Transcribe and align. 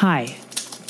Hi, 0.00 0.34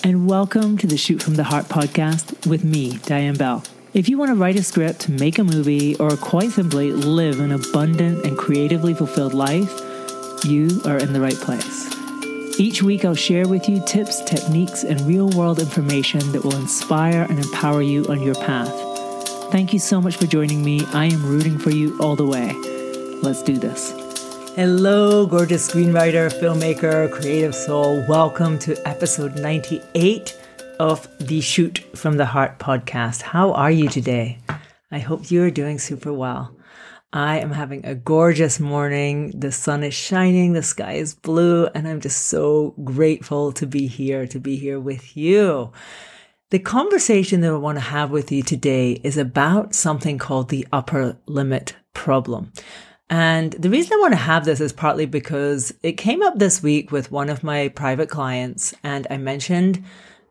and 0.05 0.29
welcome 0.29 0.79
to 0.79 0.87
the 0.87 0.97
Shoot 0.97 1.21
from 1.21 1.35
the 1.35 1.43
Heart 1.43 1.65
podcast 1.65 2.47
with 2.47 2.63
me, 2.63 2.99
Diane 3.07 3.35
Bell. 3.35 3.65
If 3.93 4.09
you 4.09 4.17
want 4.17 4.29
to 4.29 4.37
write 4.37 4.55
a 4.55 4.63
script, 4.63 5.09
make 5.09 5.41
a 5.41 5.43
movie, 5.43 5.97
or 5.97 6.17
quite 6.17 6.53
simply 6.53 6.93
live 6.93 7.41
an 7.41 7.51
abundant 7.51 8.25
and 8.25 8.39
creatively 8.39 8.95
fulfilled 8.95 9.35
life, 9.35 9.69
you 10.45 10.81
are 10.85 10.97
in 10.97 11.13
the 11.13 11.21
right 11.21 11.35
place. 11.35 11.93
Each 12.61 12.85
week, 12.85 13.05
I'll 13.05 13.17
share 13.17 13.49
with 13.49 13.69
you 13.69 13.85
tips, 13.85 14.23
techniques, 14.23 14.85
and 14.85 15.01
real 15.01 15.29
world 15.31 15.59
information 15.59 16.21
that 16.31 16.45
will 16.45 16.55
inspire 16.55 17.27
and 17.29 17.41
empower 17.41 17.83
you 17.83 18.07
on 18.07 18.23
your 18.23 18.37
path. 18.37 18.73
Thank 19.51 19.73
you 19.73 19.81
so 19.81 20.01
much 20.01 20.19
for 20.19 20.29
joining 20.29 20.65
me. 20.65 20.87
I 20.93 21.07
am 21.07 21.27
rooting 21.27 21.59
for 21.59 21.71
you 21.71 21.99
all 21.99 22.15
the 22.15 22.29
way. 22.29 22.53
Let's 23.23 23.43
do 23.43 23.59
this. 23.59 24.00
Hello, 24.57 25.27
gorgeous 25.27 25.71
screenwriter, 25.71 26.29
filmmaker, 26.29 27.09
creative 27.13 27.55
soul. 27.55 28.05
Welcome 28.09 28.59
to 28.59 28.77
episode 28.87 29.37
98 29.37 30.37
of 30.81 31.07
the 31.21 31.41
Shoot 31.41 31.79
from 31.95 32.17
the 32.17 32.27
Heart 32.27 32.59
podcast. 32.59 33.23
How 33.23 33.53
are 33.53 33.71
you 33.71 33.89
today? 33.89 34.39
I 34.91 34.99
hope 34.99 35.31
you 35.31 35.45
are 35.45 35.53
doing 35.53 35.79
super 35.79 36.13
well. 36.13 36.53
I 37.13 37.39
am 37.39 37.53
having 37.53 37.87
a 37.87 37.95
gorgeous 37.95 38.59
morning. 38.59 39.33
The 39.39 39.53
sun 39.53 39.85
is 39.85 39.95
shining, 39.95 40.53
the 40.53 40.65
sky 40.65 40.95
is 40.95 41.15
blue, 41.15 41.67
and 41.67 41.87
I'm 41.87 42.01
just 42.01 42.27
so 42.27 42.75
grateful 42.83 43.53
to 43.53 43.67
be 43.69 43.87
here, 43.87 44.27
to 44.27 44.41
be 44.41 44.57
here 44.57 44.81
with 44.81 45.17
you. 45.17 45.71
The 46.51 46.59
conversation 46.59 47.41
that 47.43 47.53
I 47.53 47.57
want 47.57 47.77
to 47.77 47.85
have 47.85 48.11
with 48.11 48.33
you 48.33 48.43
today 48.43 48.95
is 49.05 49.17
about 49.17 49.77
something 49.77 50.19
called 50.19 50.49
the 50.49 50.67
upper 50.73 51.17
limit 51.27 51.77
problem. 51.95 52.53
And 53.11 53.53
the 53.55 53.69
reason 53.69 53.95
I 53.95 54.01
want 54.01 54.13
to 54.13 54.19
have 54.19 54.45
this 54.45 54.61
is 54.61 54.73
partly 54.73 55.05
because 55.05 55.75
it 55.83 55.93
came 55.93 56.23
up 56.23 56.39
this 56.39 56.63
week 56.63 56.93
with 56.93 57.11
one 57.11 57.29
of 57.29 57.43
my 57.43 57.69
private 57.69 58.09
clients, 58.09 58.73
and 58.85 59.07
I 59.11 59.17
mentioned 59.17 59.85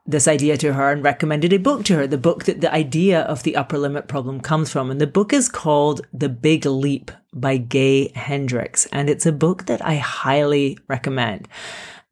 this 0.07 0.27
idea 0.27 0.57
to 0.57 0.73
her 0.73 0.91
and 0.91 1.03
recommended 1.03 1.53
a 1.53 1.59
book 1.59 1.83
to 1.85 1.95
her, 1.97 2.07
the 2.07 2.17
book 2.17 2.45
that 2.45 2.61
the 2.61 2.73
idea 2.73 3.21
of 3.21 3.43
the 3.43 3.55
upper 3.55 3.77
limit 3.77 4.07
problem 4.07 4.39
comes 4.39 4.71
from. 4.71 4.89
And 4.89 4.99
the 4.99 5.05
book 5.05 5.33
is 5.33 5.49
called 5.49 6.01
The 6.11 6.29
Big 6.29 6.65
Leap 6.65 7.11
by 7.31 7.57
Gay 7.57 8.07
Hendricks. 8.15 8.87
And 8.87 9.09
it's 9.09 9.27
a 9.27 9.31
book 9.31 9.65
that 9.65 9.85
I 9.85 9.97
highly 9.97 10.79
recommend. 10.87 11.47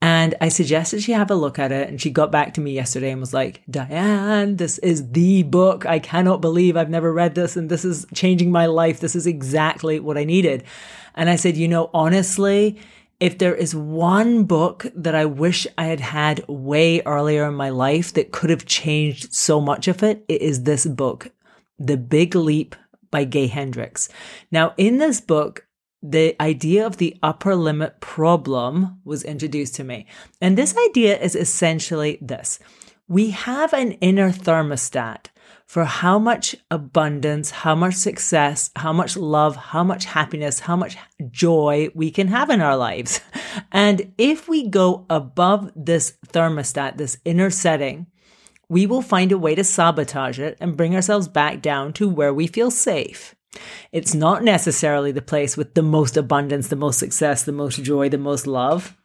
And 0.08 0.36
I 0.40 0.48
suggested 0.48 1.04
she 1.04 1.12
have 1.12 1.30
a 1.30 1.36
look 1.36 1.60
at 1.60 1.74
it. 1.74 1.90
And 1.90 2.00
she 2.00 2.12
got 2.12 2.32
back 2.32 2.54
to 2.54 2.62
me 2.62 2.72
yesterday 2.72 3.12
and 3.12 3.20
was 3.20 3.34
like, 3.34 3.62
Diane, 3.70 4.56
this 4.56 4.78
is 4.78 5.12
the 5.12 5.44
book. 5.44 5.86
I 5.86 6.00
cannot 6.00 6.40
believe 6.40 6.78
I've 6.78 6.90
never 6.90 7.12
read 7.12 7.36
this. 7.36 7.58
And 7.58 7.70
this 7.70 7.84
is 7.84 8.06
changing 8.14 8.50
my 8.50 8.68
life. 8.68 9.02
This 9.02 9.18
is 9.18 9.28
exactly 9.28 10.00
what 10.00 10.18
I 10.18 10.24
needed. 10.24 10.64
And 11.14 11.30
I 11.30 11.36
said, 11.36 11.58
you 11.58 11.68
know, 11.68 11.90
honestly, 11.94 12.80
if 13.20 13.38
there 13.38 13.54
is 13.54 13.76
one 13.76 14.46
book 14.46 14.86
that 14.96 15.14
I 15.14 15.26
wish 15.26 15.68
I 15.78 15.88
had 15.88 16.00
had 16.00 16.48
way 16.48 17.02
earlier 17.02 17.46
in 17.46 17.56
my 17.56 17.70
life 17.70 18.14
that 18.14 18.32
could 18.32 18.50
have 18.50 18.66
changed 18.66 19.34
so 19.34 19.60
much 19.60 19.90
of 19.90 20.04
it, 20.04 20.24
it 20.30 20.42
is 20.42 20.64
this 20.64 20.86
book, 20.86 21.32
The 21.80 21.98
Big 21.98 22.34
Leap 22.34 22.78
by 23.12 23.26
Gay 23.26 23.48
Hendricks. 23.48 24.08
Now, 24.52 24.74
in 24.78 25.00
this 25.00 25.20
book, 25.20 25.67
the 26.02 26.36
idea 26.42 26.86
of 26.86 26.98
the 26.98 27.18
upper 27.24 27.56
limit 27.56 28.00
problem 28.00 29.00
was 29.04 29.24
introduced 29.24 29.76
to 29.76 29.84
me. 29.84 30.06
And 30.42 30.58
this 30.58 30.76
idea 30.90 31.18
is 31.20 31.36
essentially 31.36 32.18
this. 32.22 32.60
We 33.08 33.32
have 33.32 33.74
an 33.74 33.94
inner 33.94 34.32
thermostat 34.32 35.28
for 35.66 35.84
how 35.84 36.18
much 36.18 36.56
abundance, 36.72 37.52
how 37.52 37.76
much 37.76 37.96
success, 37.96 38.72
how 38.76 38.94
much 38.94 39.18
love, 39.18 39.56
how 39.56 39.84
much 39.84 40.06
happiness, 40.06 40.62
how 40.62 40.78
much 40.78 40.98
joy 41.30 41.90
we 41.94 42.10
can 42.10 42.30
have 42.30 42.50
in 42.50 42.62
our 42.62 42.78
lives. 42.78 43.22
And 43.72 44.14
if 44.18 44.48
we 44.48 44.68
go 44.68 45.06
above 45.10 45.72
this 45.76 46.18
thermostat, 46.28 46.98
this 46.98 47.18
inner 47.26 47.50
setting, 47.50 48.06
we 48.70 48.86
will 48.86 49.02
find 49.02 49.32
a 49.32 49.38
way 49.38 49.56
to 49.56 49.64
sabotage 49.64 50.40
it 50.40 50.58
and 50.62 50.78
bring 50.78 50.96
ourselves 50.96 51.28
back 51.28 51.62
down 51.62 51.92
to 51.94 52.08
where 52.08 52.34
we 52.34 52.48
feel 52.48 52.70
safe. 52.70 53.36
It's 53.92 54.14
not 54.14 54.44
necessarily 54.44 55.12
the 55.12 55.22
place 55.22 55.58
with 55.58 55.74
the 55.74 55.84
most 55.84 56.18
abundance, 56.18 56.68
the 56.68 56.76
most 56.76 57.00
success, 57.00 57.44
the 57.44 57.52
most 57.52 57.84
joy, 57.84 58.10
the 58.10 58.18
most 58.18 58.48
love. 58.48 58.96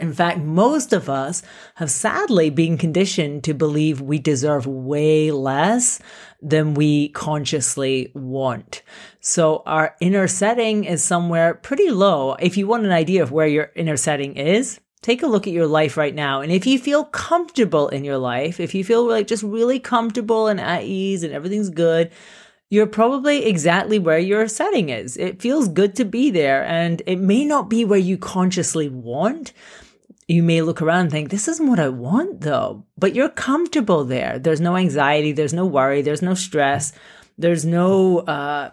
In 0.00 0.12
fact, 0.12 0.38
most 0.38 0.92
of 0.92 1.08
us 1.08 1.42
have 1.74 1.90
sadly 1.90 2.48
been 2.48 2.78
conditioned 2.78 3.42
to 3.44 3.54
believe 3.54 4.00
we 4.00 4.20
deserve 4.20 4.66
way 4.66 5.32
less 5.32 5.98
than 6.40 6.74
we 6.74 7.08
consciously 7.08 8.12
want. 8.14 8.82
So 9.20 9.64
our 9.66 9.96
inner 10.00 10.28
setting 10.28 10.84
is 10.84 11.02
somewhere 11.02 11.54
pretty 11.54 11.90
low. 11.90 12.34
If 12.34 12.56
you 12.56 12.68
want 12.68 12.84
an 12.84 12.92
idea 12.92 13.22
of 13.22 13.32
where 13.32 13.48
your 13.48 13.72
inner 13.74 13.96
setting 13.96 14.36
is, 14.36 14.78
take 15.02 15.22
a 15.22 15.26
look 15.26 15.48
at 15.48 15.52
your 15.52 15.66
life 15.66 15.96
right 15.96 16.14
now. 16.14 16.40
And 16.40 16.52
if 16.52 16.66
you 16.66 16.78
feel 16.78 17.04
comfortable 17.04 17.88
in 17.88 18.04
your 18.04 18.18
life, 18.18 18.60
if 18.60 18.74
you 18.74 18.84
feel 18.84 19.08
like 19.08 19.26
just 19.26 19.42
really 19.42 19.80
comfortable 19.80 20.46
and 20.46 20.60
at 20.60 20.84
ease 20.84 21.24
and 21.24 21.32
everything's 21.32 21.70
good, 21.70 22.12
you're 22.70 22.86
probably 22.86 23.46
exactly 23.46 23.98
where 23.98 24.18
your 24.18 24.46
setting 24.46 24.88
is. 24.88 25.16
It 25.16 25.42
feels 25.42 25.68
good 25.68 25.96
to 25.96 26.04
be 26.04 26.30
there 26.30 26.64
and 26.64 27.02
it 27.04 27.18
may 27.18 27.44
not 27.44 27.68
be 27.68 27.84
where 27.84 27.98
you 27.98 28.16
consciously 28.16 28.88
want. 28.88 29.52
You 30.28 30.44
may 30.44 30.62
look 30.62 30.80
around 30.80 31.00
and 31.00 31.10
think, 31.10 31.30
this 31.30 31.48
isn't 31.48 31.68
what 31.68 31.80
I 31.80 31.88
want 31.88 32.42
though, 32.42 32.86
but 32.96 33.16
you're 33.16 33.28
comfortable 33.28 34.04
there. 34.04 34.38
There's 34.38 34.60
no 34.60 34.76
anxiety. 34.76 35.32
There's 35.32 35.52
no 35.52 35.66
worry. 35.66 36.00
There's 36.00 36.22
no 36.22 36.34
stress. 36.34 36.92
There's 37.36 37.64
no, 37.64 38.18
uh, 38.20 38.70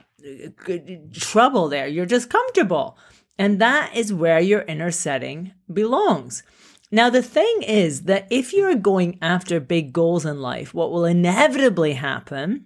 trouble 1.13 1.67
there. 1.67 1.87
You're 1.87 2.05
just 2.05 2.29
comfortable. 2.29 2.97
And 3.39 3.59
that 3.59 3.95
is 3.95 4.13
where 4.13 4.39
your 4.39 4.61
inner 4.61 4.91
setting 4.91 5.53
belongs. 5.71 6.43
Now, 6.91 7.09
the 7.09 7.21
thing 7.21 7.63
is 7.63 8.03
that 8.03 8.27
if 8.29 8.53
you're 8.53 8.75
going 8.75 9.17
after 9.21 9.59
big 9.59 9.91
goals 9.91 10.25
in 10.25 10.41
life, 10.41 10.73
what 10.73 10.91
will 10.91 11.05
inevitably 11.05 11.93
happen 11.93 12.65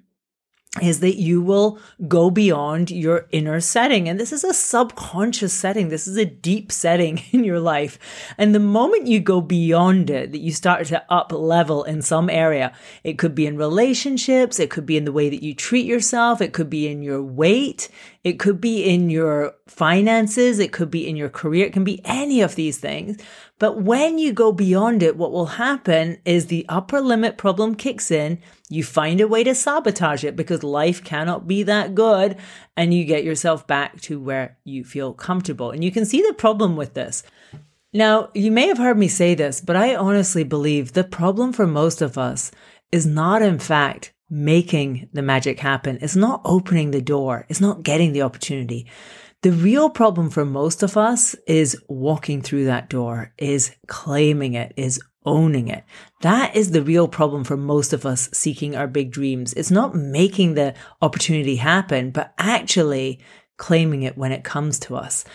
is 0.79 1.01
that 1.01 1.17
you 1.17 1.41
will 1.41 1.77
go 2.07 2.29
beyond 2.29 2.89
your 2.89 3.27
inner 3.31 3.59
setting. 3.59 4.07
And 4.07 4.17
this 4.17 4.31
is 4.31 4.45
a 4.45 4.53
subconscious 4.53 5.51
setting. 5.51 5.89
This 5.89 6.07
is 6.07 6.15
a 6.15 6.23
deep 6.23 6.71
setting 6.81 7.21
in 7.31 7.43
your 7.43 7.59
life. 7.59 7.99
And 8.37 8.55
the 8.55 8.59
moment 8.59 9.07
you 9.07 9.19
go 9.19 9.41
beyond 9.41 10.09
it, 10.09 10.31
that 10.31 10.39
you 10.39 10.53
start 10.53 10.85
to 10.87 11.03
up 11.11 11.33
level 11.33 11.83
in 11.83 12.01
some 12.01 12.29
area, 12.29 12.73
it 13.03 13.17
could 13.17 13.35
be 13.35 13.45
in 13.47 13.57
relationships. 13.57 14.59
It 14.59 14.69
could 14.69 14.85
be 14.85 14.95
in 14.95 15.03
the 15.03 15.11
way 15.11 15.29
that 15.29 15.43
you 15.43 15.53
treat 15.53 15.85
yourself. 15.85 16.39
It 16.39 16.53
could 16.53 16.69
be 16.69 16.88
in 16.88 17.03
your 17.03 17.21
weight. 17.21 17.89
It 18.23 18.37
could 18.37 18.61
be 18.61 18.83
in 18.83 19.09
your 19.09 19.53
finances. 19.67 20.59
It 20.59 20.71
could 20.71 20.91
be 20.91 21.07
in 21.07 21.15
your 21.15 21.29
career. 21.29 21.65
It 21.65 21.73
can 21.73 21.83
be 21.83 22.01
any 22.05 22.41
of 22.41 22.55
these 22.55 22.77
things. 22.77 23.17
But 23.57 23.81
when 23.81 24.19
you 24.19 24.31
go 24.31 24.51
beyond 24.51 25.01
it, 25.01 25.17
what 25.17 25.31
will 25.31 25.47
happen 25.47 26.19
is 26.23 26.45
the 26.45 26.65
upper 26.69 27.01
limit 27.01 27.37
problem 27.37 27.73
kicks 27.73 28.11
in. 28.11 28.39
You 28.69 28.83
find 28.83 29.21
a 29.21 29.27
way 29.27 29.43
to 29.43 29.55
sabotage 29.55 30.23
it 30.23 30.35
because 30.35 30.63
life 30.63 31.03
cannot 31.03 31.47
be 31.47 31.63
that 31.63 31.95
good 31.95 32.37
and 32.77 32.93
you 32.93 33.05
get 33.05 33.23
yourself 33.23 33.65
back 33.65 33.99
to 34.01 34.19
where 34.19 34.57
you 34.63 34.83
feel 34.83 35.13
comfortable. 35.13 35.71
And 35.71 35.83
you 35.83 35.91
can 35.91 36.05
see 36.05 36.21
the 36.21 36.33
problem 36.33 36.75
with 36.75 36.93
this. 36.93 37.23
Now, 37.93 38.29
you 38.33 38.51
may 38.51 38.67
have 38.67 38.77
heard 38.77 38.97
me 38.97 39.07
say 39.07 39.35
this, 39.35 39.59
but 39.59 39.75
I 39.75 39.95
honestly 39.95 40.43
believe 40.43 40.93
the 40.93 41.03
problem 41.03 41.51
for 41.53 41.67
most 41.67 42.01
of 42.01 42.17
us 42.17 42.51
is 42.91 43.05
not, 43.05 43.41
in 43.41 43.59
fact, 43.59 44.13
making 44.31 45.09
the 45.12 45.22
magic 45.22 45.59
happen. 45.59 46.00
It's 46.02 46.16
not 46.16 46.42
opening 46.46 46.92
the 46.92 47.02
door. 47.02 47.46
It's 47.50 47.62
not 47.62 47.84
getting 47.84 48.14
the 48.14 48.22
opportunity. 48.22 48.88
The 49.42 49.52
real 49.52 49.90
problem 49.90 50.30
for 50.30 50.46
most 50.46 50.81
of 50.84 50.96
us 50.96 51.36
is 51.47 51.75
walking 51.90 52.42
through 52.42 52.66
that 52.66 52.90
door, 52.90 53.34
is 53.38 53.75
claiming 53.88 54.53
it, 54.53 54.74
is 54.78 55.02
owning 55.25 55.68
it. 55.68 55.84
That 56.22 56.56
is 56.56 56.72
the 56.72 56.81
real 56.81 57.08
problem 57.08 57.44
for 57.44 57.58
most 57.58 57.92
of 57.92 58.06
us 58.06 58.30
seeking 58.34 58.75
our 58.75 58.88
big 58.88 59.12
dreams. 59.12 59.53
It's 59.53 59.72
not 59.72 59.96
making 59.96 60.53
the 60.53 60.75
opportunity 61.02 61.58
happen, 61.58 62.12
but 62.12 62.34
actually 62.38 63.19
claiming 63.58 64.03
it 64.03 64.18
when 64.18 64.31
it 64.31 64.44
comes 64.44 64.80
to 64.80 64.96
us. 64.96 65.25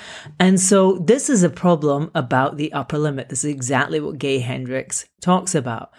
And 0.40 0.58
so 0.60 0.98
this 0.98 1.28
is 1.28 1.42
a 1.42 1.50
problem 1.50 2.10
about 2.14 2.56
the 2.56 2.72
upper 2.72 2.98
limit. 2.98 3.28
This 3.28 3.44
is 3.44 3.50
exactly 3.52 4.00
what 4.00 4.18
Gay 4.18 4.38
Hendricks 4.38 5.06
talks 5.20 5.54
about. 5.54 5.92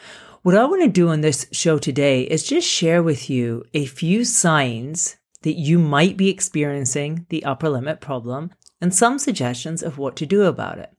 What 0.48 0.56
I 0.56 0.64
want 0.64 0.82
to 0.82 0.88
do 0.88 1.10
on 1.10 1.20
this 1.20 1.46
show 1.52 1.78
today 1.78 2.22
is 2.22 2.48
just 2.48 2.66
share 2.66 3.04
with 3.04 3.30
you 3.30 3.66
a 3.74 3.86
few 3.86 4.24
signs 4.24 5.18
that 5.42 5.60
you 5.60 5.78
might 5.78 6.16
be 6.16 6.30
experiencing 6.30 7.26
the 7.28 7.44
upper 7.44 7.68
limit 7.68 8.00
problem 8.00 8.52
and 8.80 8.96
some 8.96 9.20
suggestions 9.20 9.84
of 9.84 9.98
what 9.98 10.16
to 10.16 10.26
do 10.26 10.44
about 10.44 10.78
it. 10.78 10.94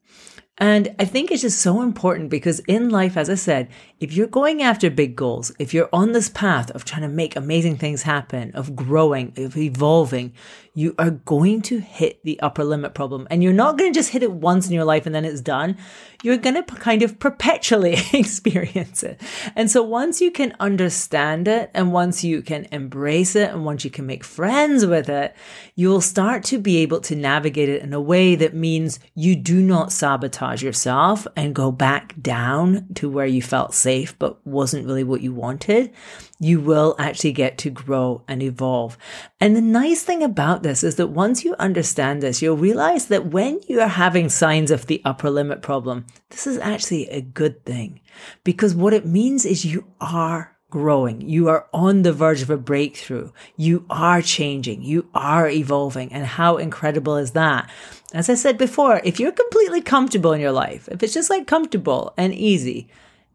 And 0.58 0.94
I 0.98 1.04
think 1.04 1.30
it's 1.30 1.42
just 1.42 1.60
so 1.60 1.82
important 1.82 2.30
because 2.30 2.58
in 2.60 2.90
life, 2.90 3.16
as 3.16 3.30
I 3.30 3.36
said, 3.36 3.68
if 4.00 4.12
you're 4.12 4.26
going 4.26 4.60
after 4.62 4.90
big 4.90 5.14
goals, 5.14 5.52
if 5.58 5.72
you're 5.72 5.88
on 5.92 6.12
this 6.12 6.28
path 6.28 6.70
of 6.72 6.84
trying 6.84 7.02
to 7.02 7.08
make 7.08 7.36
amazing 7.36 7.76
things 7.76 8.02
happen, 8.02 8.50
of 8.54 8.74
growing, 8.74 9.32
of 9.36 9.56
evolving, 9.56 10.32
you 10.74 10.94
are 10.96 11.10
going 11.10 11.60
to 11.60 11.80
hit 11.80 12.22
the 12.22 12.38
upper 12.40 12.62
limit 12.62 12.94
problem. 12.94 13.26
And 13.30 13.42
you're 13.42 13.52
not 13.52 13.76
going 13.76 13.92
to 13.92 13.98
just 13.98 14.10
hit 14.10 14.22
it 14.22 14.30
once 14.30 14.68
in 14.68 14.72
your 14.72 14.84
life 14.84 15.06
and 15.06 15.14
then 15.14 15.24
it's 15.24 15.40
done. 15.40 15.76
You're 16.22 16.36
going 16.36 16.54
to 16.54 16.62
kind 16.62 17.02
of 17.02 17.18
perpetually 17.18 17.96
experience 18.12 19.02
it. 19.02 19.20
And 19.56 19.68
so 19.68 19.82
once 19.82 20.20
you 20.20 20.30
can 20.30 20.54
understand 20.60 21.48
it 21.48 21.70
and 21.74 21.92
once 21.92 22.22
you 22.22 22.42
can 22.42 22.66
embrace 22.70 23.34
it 23.34 23.50
and 23.50 23.64
once 23.64 23.84
you 23.84 23.90
can 23.90 24.06
make 24.06 24.22
friends 24.22 24.86
with 24.86 25.08
it, 25.08 25.34
you'll 25.74 26.00
start 26.00 26.44
to 26.44 26.58
be 26.58 26.78
able 26.78 27.00
to 27.00 27.16
navigate 27.16 27.68
it 27.68 27.82
in 27.82 27.92
a 27.92 28.00
way 28.00 28.36
that 28.36 28.54
means 28.54 29.00
you 29.16 29.34
do 29.34 29.60
not 29.60 29.92
sabotage 29.92 30.47
yourself 30.56 31.26
and 31.36 31.54
go 31.54 31.70
back 31.70 32.14
down 32.20 32.86
to 32.94 33.08
where 33.08 33.26
you 33.26 33.42
felt 33.42 33.74
safe 33.74 34.18
but 34.18 34.44
wasn't 34.46 34.86
really 34.86 35.04
what 35.04 35.20
you 35.20 35.32
wanted, 35.32 35.92
you 36.40 36.60
will 36.60 36.94
actually 36.98 37.32
get 37.32 37.58
to 37.58 37.70
grow 37.70 38.22
and 38.28 38.42
evolve. 38.42 38.96
And 39.40 39.54
the 39.54 39.60
nice 39.60 40.02
thing 40.02 40.22
about 40.22 40.62
this 40.62 40.82
is 40.82 40.96
that 40.96 41.08
once 41.08 41.44
you 41.44 41.54
understand 41.58 42.22
this, 42.22 42.42
you'll 42.42 42.56
realize 42.56 43.06
that 43.06 43.26
when 43.26 43.60
you 43.68 43.80
are 43.80 43.88
having 43.88 44.28
signs 44.28 44.70
of 44.70 44.86
the 44.86 45.02
upper 45.04 45.30
limit 45.30 45.62
problem, 45.62 46.06
this 46.30 46.46
is 46.46 46.58
actually 46.58 47.08
a 47.08 47.20
good 47.20 47.64
thing 47.64 48.00
because 48.44 48.74
what 48.74 48.94
it 48.94 49.06
means 49.06 49.44
is 49.44 49.64
you 49.64 49.86
are 50.00 50.57
growing. 50.70 51.22
You 51.22 51.48
are 51.48 51.66
on 51.72 52.02
the 52.02 52.12
verge 52.12 52.42
of 52.42 52.50
a 52.50 52.56
breakthrough. 52.56 53.30
You 53.56 53.86
are 53.88 54.20
changing. 54.20 54.82
You 54.82 55.08
are 55.14 55.48
evolving. 55.48 56.12
And 56.12 56.26
how 56.26 56.56
incredible 56.56 57.16
is 57.16 57.32
that? 57.32 57.70
As 58.12 58.28
I 58.28 58.34
said 58.34 58.58
before, 58.58 59.00
if 59.04 59.18
you're 59.18 59.32
completely 59.32 59.80
comfortable 59.80 60.32
in 60.32 60.40
your 60.40 60.52
life, 60.52 60.88
if 60.90 61.02
it's 61.02 61.14
just 61.14 61.30
like 61.30 61.46
comfortable 61.46 62.12
and 62.16 62.34
easy, 62.34 62.88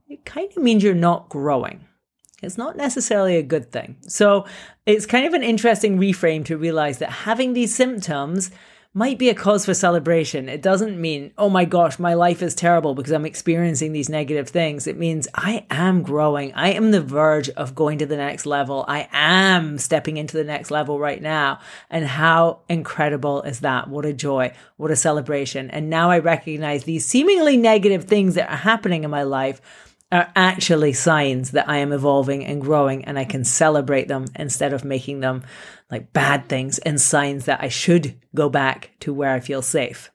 it 0.08 0.26
kind 0.26 0.52
of 0.56 0.62
means 0.62 0.84
you're 0.84 0.94
not 0.94 1.30
growing. 1.30 1.86
It's 2.42 2.58
not 2.58 2.76
necessarily 2.76 3.38
a 3.38 3.44
good 3.44 3.72
thing. 3.72 3.98
So 4.08 4.46
it's 4.86 5.06
kind 5.06 5.26
of 5.26 5.34
an 5.34 5.44
interesting 5.44 5.98
reframe 5.98 6.46
to 6.46 6.58
realize 6.58 7.00
that 7.00 7.10
having 7.10 7.54
these 7.54 7.74
symptoms 7.74 8.52
might 8.96 9.18
be 9.18 9.30
a 9.30 9.34
cause 9.34 9.66
for 9.66 9.74
celebration. 9.74 10.48
It 10.48 10.62
doesn't 10.62 11.02
mean, 11.02 11.32
oh 11.36 11.50
my 11.50 11.66
gosh, 11.66 11.98
my 11.98 12.14
life 12.14 12.44
is 12.44 12.54
terrible 12.54 12.94
because 12.94 13.12
I'm 13.12 13.26
experiencing 13.26 13.92
these 13.92 14.08
negative 14.08 14.50
things. 14.50 14.86
It 14.86 15.00
means 15.00 15.28
I 15.34 15.66
am 15.72 16.04
growing. 16.04 16.54
I 16.54 16.74
am 16.74 16.92
the 16.92 17.02
verge 17.02 17.50
of 17.50 17.74
going 17.74 17.98
to 18.00 18.06
the 18.06 18.18
next 18.18 18.46
level. 18.46 18.86
I 18.88 19.10
am 19.12 19.80
stepping 19.80 20.18
into 20.18 20.38
the 20.38 20.44
next 20.44 20.70
level 20.70 21.00
right 21.00 21.22
now. 21.22 21.60
And 21.90 22.06
how 22.06 22.60
incredible 22.70 23.42
is 23.42 23.62
that? 23.62 23.88
What 23.88 24.06
a 24.06 24.14
joy. 24.14 24.54
What 24.78 24.92
a 24.92 24.96
celebration. 24.96 25.72
And 25.72 25.90
now 25.90 26.12
I 26.12 26.20
recognize 26.20 26.84
these 26.84 27.04
seemingly 27.04 27.58
negative 27.58 28.04
things 28.04 28.36
that 28.36 28.50
are 28.52 28.58
happening 28.58 29.04
in 29.04 29.10
my 29.10 29.24
life 29.24 29.60
are 30.14 30.32
actually 30.36 30.94
signs 30.94 31.52
that 31.52 31.68
I 31.68 31.78
am 31.78 31.92
evolving 31.92 32.46
and 32.46 32.62
growing 32.62 33.04
and 33.06 33.18
I 33.18 33.26
can 33.26 33.44
celebrate 33.44 34.08
them 34.08 34.26
instead 34.36 34.72
of 34.72 34.86
making 34.86 35.22
them 35.22 35.44
like 35.90 36.14
bad 36.14 36.48
things 36.48 36.78
and 36.78 37.02
signs 37.02 37.46
that 37.46 37.64
I 37.64 37.70
should 37.70 38.20
go 38.36 38.48
back 38.48 38.92
to 39.02 39.14
where 39.14 39.34
I 39.34 39.40
feel 39.40 39.64
safe. 39.64 40.12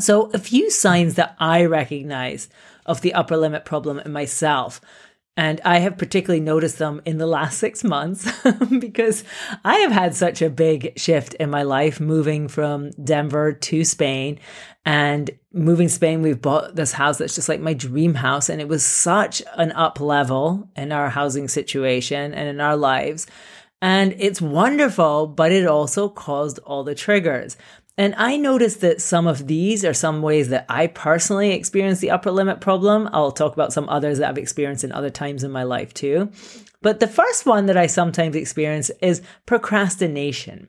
So, 0.00 0.30
a 0.32 0.38
few 0.38 0.70
signs 0.70 1.16
that 1.16 1.36
I 1.38 1.66
recognize 1.66 2.48
of 2.86 3.02
the 3.02 3.12
upper 3.12 3.36
limit 3.36 3.66
problem 3.66 3.98
in 3.98 4.12
myself. 4.12 4.80
And 5.34 5.62
I 5.64 5.78
have 5.78 5.96
particularly 5.96 6.40
noticed 6.40 6.78
them 6.78 7.00
in 7.06 7.16
the 7.16 7.26
last 7.26 7.58
six 7.58 7.82
months 7.82 8.30
because 8.78 9.24
I 9.64 9.76
have 9.76 9.92
had 9.92 10.14
such 10.14 10.42
a 10.42 10.50
big 10.50 10.92
shift 10.98 11.32
in 11.34 11.48
my 11.48 11.62
life 11.62 12.00
moving 12.00 12.48
from 12.48 12.90
Denver 13.02 13.52
to 13.54 13.84
Spain 13.84 14.38
and 14.84 15.30
moving 15.52 15.88
Spain, 15.88 16.22
we've 16.22 16.42
bought 16.42 16.74
this 16.74 16.92
house 16.92 17.18
that's 17.18 17.34
just 17.34 17.48
like 17.48 17.60
my 17.60 17.72
dream 17.72 18.14
house. 18.14 18.48
And 18.48 18.60
it 18.60 18.68
was 18.68 18.84
such 18.84 19.42
an 19.54 19.72
up 19.72 20.00
level 20.00 20.68
in 20.76 20.92
our 20.92 21.08
housing 21.08 21.48
situation 21.48 22.34
and 22.34 22.48
in 22.48 22.60
our 22.60 22.76
lives. 22.76 23.26
And 23.80 24.14
it's 24.18 24.40
wonderful, 24.40 25.26
but 25.26 25.50
it 25.50 25.66
also 25.66 26.08
caused 26.08 26.58
all 26.60 26.84
the 26.84 26.94
triggers. 26.94 27.56
And 27.98 28.14
I 28.16 28.38
noticed 28.38 28.80
that 28.80 29.02
some 29.02 29.26
of 29.26 29.46
these 29.46 29.84
are 29.84 29.92
some 29.92 30.22
ways 30.22 30.48
that 30.48 30.64
I 30.68 30.86
personally 30.86 31.52
experienced 31.52 32.00
the 32.00 32.10
upper 32.10 32.30
limit 32.30 32.60
problem. 32.60 33.08
I'll 33.12 33.32
talk 33.32 33.52
about 33.52 33.72
some 33.72 33.88
others 33.88 34.18
that 34.18 34.30
I've 34.30 34.38
experienced 34.38 34.82
in 34.82 34.92
other 34.92 35.10
times 35.10 35.44
in 35.44 35.50
my 35.50 35.62
life 35.64 35.92
too. 35.92 36.30
But 36.80 37.00
the 37.00 37.06
first 37.06 37.46
one 37.46 37.66
that 37.66 37.76
I 37.76 37.86
sometimes 37.86 38.34
experience 38.34 38.90
is 39.00 39.22
procrastination. 39.46 40.68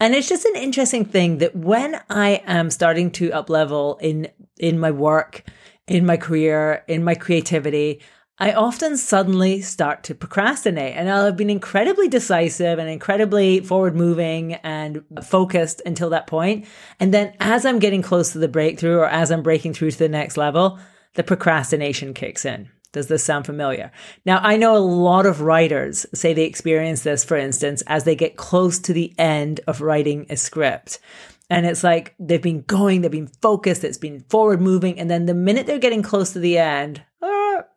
And 0.00 0.14
it's 0.14 0.28
just 0.28 0.44
an 0.44 0.56
interesting 0.56 1.04
thing 1.04 1.38
that 1.38 1.56
when 1.56 2.00
I 2.10 2.42
am 2.46 2.70
starting 2.70 3.10
to 3.12 3.32
up 3.32 3.48
level 3.48 3.98
in, 4.02 4.28
in 4.58 4.78
my 4.78 4.90
work, 4.90 5.44
in 5.86 6.04
my 6.04 6.16
career, 6.16 6.84
in 6.88 7.04
my 7.04 7.14
creativity, 7.14 8.00
I 8.38 8.52
often 8.52 8.98
suddenly 8.98 9.62
start 9.62 10.02
to 10.04 10.14
procrastinate 10.14 10.94
and 10.94 11.08
I'll 11.08 11.24
have 11.24 11.38
been 11.38 11.48
incredibly 11.48 12.06
decisive 12.06 12.78
and 12.78 12.88
incredibly 12.88 13.60
forward 13.60 13.96
moving 13.96 14.54
and 14.54 15.02
focused 15.24 15.80
until 15.86 16.10
that 16.10 16.26
point. 16.26 16.66
And 17.00 17.14
then 17.14 17.34
as 17.40 17.64
I'm 17.64 17.78
getting 17.78 18.02
close 18.02 18.32
to 18.32 18.38
the 18.38 18.48
breakthrough 18.48 18.98
or 18.98 19.08
as 19.08 19.30
I'm 19.30 19.42
breaking 19.42 19.72
through 19.72 19.92
to 19.92 19.98
the 19.98 20.10
next 20.10 20.36
level, 20.36 20.78
the 21.14 21.24
procrastination 21.24 22.12
kicks 22.12 22.44
in. 22.44 22.68
Does 22.92 23.08
this 23.08 23.24
sound 23.24 23.46
familiar? 23.46 23.90
Now, 24.26 24.38
I 24.42 24.56
know 24.56 24.76
a 24.76 24.78
lot 24.78 25.24
of 25.24 25.40
writers 25.40 26.04
say 26.14 26.34
they 26.34 26.44
experience 26.44 27.02
this, 27.02 27.24
for 27.24 27.36
instance, 27.38 27.82
as 27.86 28.04
they 28.04 28.14
get 28.14 28.36
close 28.36 28.78
to 28.80 28.92
the 28.92 29.14
end 29.18 29.60
of 29.66 29.80
writing 29.80 30.26
a 30.28 30.36
script. 30.36 30.98
And 31.48 31.64
it's 31.64 31.84
like 31.84 32.14
they've 32.18 32.40
been 32.40 32.62
going, 32.62 33.00
they've 33.00 33.10
been 33.10 33.30
focused, 33.40 33.84
it's 33.84 33.98
been 33.98 34.20
forward 34.28 34.60
moving. 34.60 34.98
And 34.98 35.10
then 35.10 35.26
the 35.26 35.34
minute 35.34 35.66
they're 35.66 35.78
getting 35.78 36.02
close 36.02 36.32
to 36.32 36.38
the 36.38 36.58
end, 36.58 37.02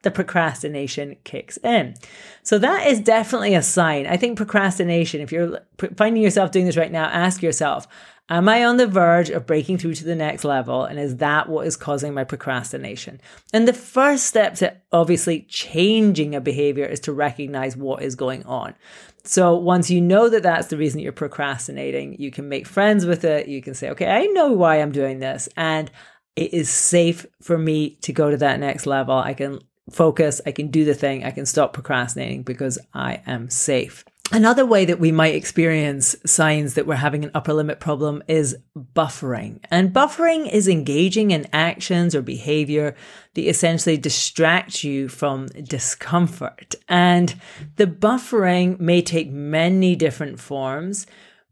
the 0.01 0.11
procrastination 0.11 1.17
kicks 1.23 1.57
in. 1.57 1.95
So 2.43 2.57
that 2.59 2.87
is 2.87 2.99
definitely 2.99 3.55
a 3.55 3.61
sign. 3.61 4.07
I 4.07 4.17
think 4.17 4.37
procrastination, 4.37 5.21
if 5.21 5.31
you're 5.31 5.59
finding 5.97 6.23
yourself 6.23 6.51
doing 6.51 6.65
this 6.65 6.77
right 6.77 6.91
now, 6.91 7.05
ask 7.05 7.41
yourself, 7.41 7.87
Am 8.31 8.47
I 8.47 8.63
on 8.63 8.77
the 8.77 8.85
verge 8.85 9.31
of 9.31 9.47
breaking 9.47 9.79
through 9.79 9.95
to 9.95 10.03
the 10.03 10.15
next 10.15 10.43
level? 10.43 10.83
And 10.83 10.99
is 10.99 11.17
that 11.17 11.49
what 11.49 11.65
is 11.65 11.75
causing 11.75 12.13
my 12.13 12.23
procrastination? 12.23 13.19
And 13.53 13.67
the 13.67 13.73
first 13.73 14.27
step 14.27 14.53
to 14.55 14.75
obviously 14.91 15.47
changing 15.49 16.35
a 16.35 16.41
behavior 16.41 16.85
is 16.85 16.99
to 17.01 17.13
recognize 17.13 17.75
what 17.75 18.03
is 18.03 18.13
going 18.13 18.45
on. 18.45 18.75
So 19.23 19.55
once 19.55 19.89
you 19.89 19.99
know 19.99 20.29
that 20.29 20.43
that's 20.43 20.67
the 20.67 20.77
reason 20.77 20.99
you're 20.99 21.11
procrastinating, 21.11 22.17
you 22.19 22.29
can 22.29 22.47
make 22.47 22.67
friends 22.67 23.03
with 23.03 23.25
it. 23.25 23.47
You 23.47 23.63
can 23.63 23.73
say, 23.73 23.89
okay, 23.89 24.07
I 24.07 24.27
know 24.27 24.51
why 24.51 24.75
I'm 24.75 24.91
doing 24.91 25.19
this. 25.19 25.49
And 25.57 25.89
it 26.35 26.53
is 26.53 26.69
safe 26.69 27.25
for 27.41 27.57
me 27.57 27.97
to 28.01 28.13
go 28.13 28.29
to 28.29 28.37
that 28.37 28.59
next 28.59 28.85
level. 28.85 29.17
I 29.17 29.33
can 29.33 29.59
focus. 29.89 30.41
I 30.45 30.51
can 30.51 30.69
do 30.69 30.85
the 30.85 30.93
thing. 30.93 31.23
I 31.23 31.31
can 31.31 31.45
stop 31.45 31.73
procrastinating 31.73 32.43
because 32.43 32.79
I 32.93 33.21
am 33.25 33.49
safe. 33.49 34.05
Another 34.31 34.63
way 34.63 34.85
that 34.85 34.99
we 34.99 35.11
might 35.11 35.33
experience 35.33 36.15
signs 36.23 36.75
that 36.75 36.85
we're 36.85 36.95
having 36.95 37.23
an 37.23 37.31
upper 37.33 37.51
limit 37.51 37.79
problem 37.79 38.21
is 38.27 38.55
buffering. 38.77 39.59
And 39.71 39.91
buffering 39.91 40.51
is 40.51 40.67
engaging 40.67 41.31
in 41.31 41.47
actions 41.51 42.13
or 42.13 42.21
behavior 42.21 42.95
that 43.33 43.49
essentially 43.49 43.97
distract 43.97 44.83
you 44.83 45.07
from 45.07 45.47
discomfort. 45.47 46.75
And 46.87 47.33
the 47.77 47.87
buffering 47.87 48.79
may 48.79 49.01
take 49.01 49.31
many 49.31 49.95
different 49.95 50.39
forms. 50.39 51.07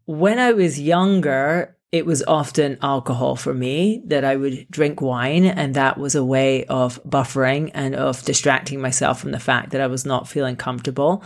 When 0.06 0.38
I 0.38 0.52
was 0.52 0.80
younger, 0.80 1.77
it 1.92 2.06
was 2.06 2.24
often 2.28 2.78
alcohol 2.82 3.36
for 3.36 3.54
me 3.54 4.02
that 4.06 4.26
I 4.26 4.36
would 4.36 4.68
drink 4.70 5.02
wine, 5.02 5.46
and 5.46 5.74
that 5.76 5.98
was 5.98 6.16
a 6.16 6.24
way 6.24 6.66
of 6.66 7.02
buffering 7.04 7.72
and 7.74 7.96
of 7.96 8.24
distracting 8.26 8.82
myself 8.82 9.22
from 9.22 9.32
the 9.32 9.40
fact 9.40 9.72
that 9.72 9.82
I 9.82 9.88
was 9.88 10.06
not 10.06 10.28
feeling 10.28 10.58
comfortable. 10.58 11.24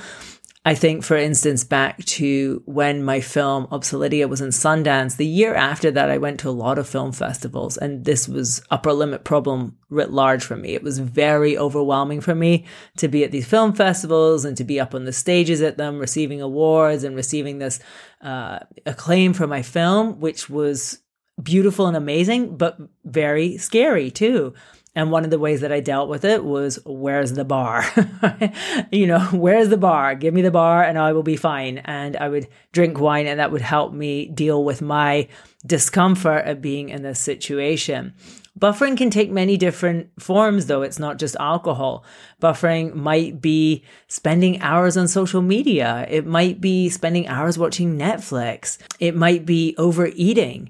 I 0.64 0.76
think, 0.76 1.04
for 1.04 1.18
instance, 1.18 1.64
back 1.64 2.06
to 2.06 2.62
when 2.66 3.04
my 3.04 3.20
film 3.20 3.66
Obselidia 3.72 4.30
was 4.30 4.42
in 4.42 4.50
Sundance, 4.50 5.18
the 5.18 5.26
year 5.26 5.56
after 5.56 5.90
that, 5.90 6.12
I 6.12 6.20
went 6.20 6.40
to 6.42 6.50
a 6.50 6.52
lot 6.52 6.78
of 6.78 6.88
film 6.88 7.14
festivals, 7.14 7.78
and 7.78 8.06
this 8.06 8.28
was 8.28 8.62
upper 8.70 8.94
limit 8.94 9.24
problem 9.24 9.78
writ 9.90 10.12
large 10.12 10.44
for 10.44 10.56
me. 10.56 10.76
It 10.76 10.84
was 10.84 11.00
very 11.00 11.58
overwhelming 11.58 12.22
for 12.22 12.36
me 12.36 12.68
to 12.98 13.08
be 13.08 13.24
at 13.24 13.32
these 13.32 13.48
film 13.48 13.74
festivals 13.74 14.46
and 14.46 14.56
to 14.58 14.64
be 14.64 14.80
up 14.80 14.94
on 14.94 15.06
the 15.06 15.14
stages 15.14 15.64
at 15.64 15.78
them, 15.78 15.98
receiving 15.98 16.42
awards 16.42 17.04
and 17.04 17.16
receiving 17.16 17.58
this 17.58 17.80
uh, 18.22 18.60
acclaim 18.86 19.34
for 19.34 19.48
my 19.48 19.64
film, 19.64 20.20
which 20.20 20.48
was 20.48 21.00
beautiful 21.42 21.88
and 21.88 21.98
amazing, 21.98 22.56
but 22.58 22.78
very 23.04 23.58
scary 23.58 24.12
too. 24.12 24.54
And 24.94 25.10
one 25.10 25.24
of 25.24 25.30
the 25.30 25.40
ways 25.40 25.62
that 25.62 25.72
I 25.72 25.80
dealt 25.80 26.10
with 26.10 26.26
it 26.26 26.44
was, 26.44 26.78
where's 26.86 27.32
the 27.34 27.46
bar? 27.46 27.86
you 28.92 29.08
know, 29.08 29.20
where's 29.32 29.70
the 29.70 29.78
bar? 29.78 30.16
Give 30.16 30.34
me 30.34 30.42
the 30.42 30.52
bar 30.52 30.84
and 30.84 30.98
I 30.98 31.14
will 31.14 31.24
be 31.24 31.38
fine. 31.38 31.78
And 31.80 32.18
I 32.18 32.28
would 32.28 32.50
drink 32.74 33.00
wine 33.00 33.26
and 33.26 33.40
that 33.40 33.54
would 33.54 33.62
help 33.62 33.94
me 33.94 34.28
deal 34.28 34.66
with 34.66 34.82
my 34.82 35.30
discomfort 35.66 36.46
of 36.46 36.62
being 36.62 36.90
in 36.90 37.04
this 37.04 37.20
situation. 37.20 38.14
Buffering 38.60 38.98
can 38.98 39.10
take 39.10 39.32
many 39.32 39.56
different 39.56 40.10
forms, 40.22 40.66
though. 40.66 40.82
It's 40.82 41.00
not 41.00 41.18
just 41.18 41.38
alcohol. 41.40 42.04
Buffering 42.42 42.94
might 42.94 43.42
be 43.42 43.86
spending 44.10 44.62
hours 44.62 44.98
on 44.98 45.08
social 45.08 45.42
media. 45.42 46.06
It 46.10 46.26
might 46.26 46.60
be 46.60 46.90
spending 46.90 47.28
hours 47.28 47.58
watching 47.58 47.98
Netflix. 47.98 48.78
It 49.00 49.16
might 49.16 49.46
be 49.46 49.74
overeating. 49.78 50.70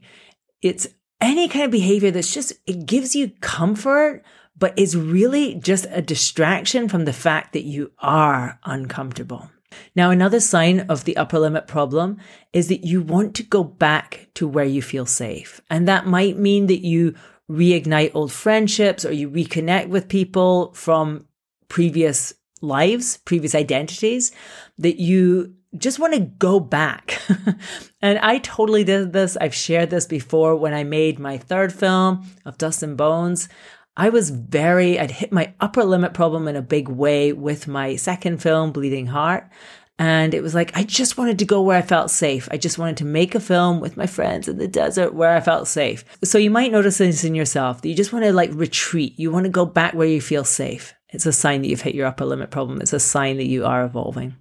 It's 0.61 0.87
any 1.21 1.47
kind 1.47 1.65
of 1.65 1.71
behavior 1.71 2.11
that's 2.11 2.33
just, 2.33 2.53
it 2.65 2.85
gives 2.85 3.15
you 3.15 3.31
comfort, 3.41 4.23
but 4.57 4.77
is 4.77 4.97
really 4.97 5.55
just 5.55 5.85
a 5.89 6.01
distraction 6.01 6.89
from 6.89 7.05
the 7.05 7.13
fact 7.13 7.53
that 7.53 7.63
you 7.63 7.91
are 7.99 8.59
uncomfortable. 8.65 9.49
Now, 9.95 10.11
another 10.11 10.39
sign 10.39 10.81
of 10.81 11.05
the 11.05 11.15
upper 11.15 11.39
limit 11.39 11.67
problem 11.67 12.17
is 12.51 12.67
that 12.67 12.85
you 12.85 13.01
want 13.01 13.35
to 13.35 13.43
go 13.43 13.63
back 13.63 14.27
to 14.35 14.47
where 14.47 14.65
you 14.65 14.81
feel 14.81 15.05
safe. 15.05 15.61
And 15.69 15.87
that 15.87 16.05
might 16.05 16.37
mean 16.37 16.67
that 16.67 16.85
you 16.85 17.15
reignite 17.49 18.11
old 18.13 18.31
friendships 18.31 19.05
or 19.05 19.13
you 19.13 19.29
reconnect 19.29 19.87
with 19.87 20.07
people 20.07 20.73
from 20.73 21.27
previous 21.69 22.33
lives, 22.61 23.17
previous 23.17 23.55
identities, 23.55 24.31
that 24.77 24.99
you 24.99 25.55
just 25.77 25.99
want 25.99 26.13
to 26.13 26.19
go 26.19 26.59
back. 26.59 27.21
and 28.01 28.19
I 28.19 28.39
totally 28.39 28.83
did 28.83 29.13
this. 29.13 29.37
I've 29.37 29.55
shared 29.55 29.89
this 29.89 30.05
before 30.05 30.55
when 30.55 30.73
I 30.73 30.83
made 30.83 31.19
my 31.19 31.37
third 31.37 31.71
film 31.73 32.25
of 32.45 32.57
Dust 32.57 32.83
and 32.83 32.97
Bones. 32.97 33.47
I 33.95 34.09
was 34.09 34.29
very, 34.29 34.99
I'd 34.99 35.11
hit 35.11 35.31
my 35.31 35.53
upper 35.59 35.83
limit 35.83 36.13
problem 36.13 36.47
in 36.47 36.55
a 36.55 36.61
big 36.61 36.87
way 36.87 37.33
with 37.33 37.67
my 37.67 37.95
second 37.95 38.41
film, 38.41 38.71
Bleeding 38.71 39.07
Heart. 39.07 39.49
And 39.99 40.33
it 40.33 40.41
was 40.41 40.55
like, 40.55 40.75
I 40.75 40.83
just 40.83 41.17
wanted 41.17 41.37
to 41.39 41.45
go 41.45 41.61
where 41.61 41.77
I 41.77 41.83
felt 41.83 42.09
safe. 42.09 42.47
I 42.49 42.57
just 42.57 42.79
wanted 42.79 42.97
to 42.97 43.05
make 43.05 43.35
a 43.35 43.39
film 43.39 43.79
with 43.79 43.97
my 43.97 44.07
friends 44.07 44.47
in 44.47 44.57
the 44.57 44.67
desert 44.67 45.13
where 45.13 45.35
I 45.35 45.41
felt 45.41 45.67
safe. 45.67 46.03
So 46.23 46.37
you 46.37 46.49
might 46.49 46.71
notice 46.71 46.97
this 46.97 47.23
in 47.23 47.35
yourself 47.35 47.81
that 47.81 47.89
you 47.89 47.93
just 47.93 48.11
want 48.11 48.25
to 48.25 48.33
like 48.33 48.49
retreat. 48.53 49.19
You 49.19 49.29
want 49.29 49.43
to 49.43 49.51
go 49.51 49.65
back 49.65 49.93
where 49.93 50.07
you 50.07 50.19
feel 50.19 50.43
safe. 50.43 50.95
It's 51.09 51.25
a 51.25 51.33
sign 51.33 51.61
that 51.61 51.67
you've 51.67 51.81
hit 51.81 51.93
your 51.93 52.07
upper 52.07 52.25
limit 52.25 52.49
problem. 52.49 52.81
It's 52.81 52.93
a 52.93 52.99
sign 52.99 53.37
that 53.37 53.47
you 53.47 53.65
are 53.65 53.83
evolving. 53.83 54.35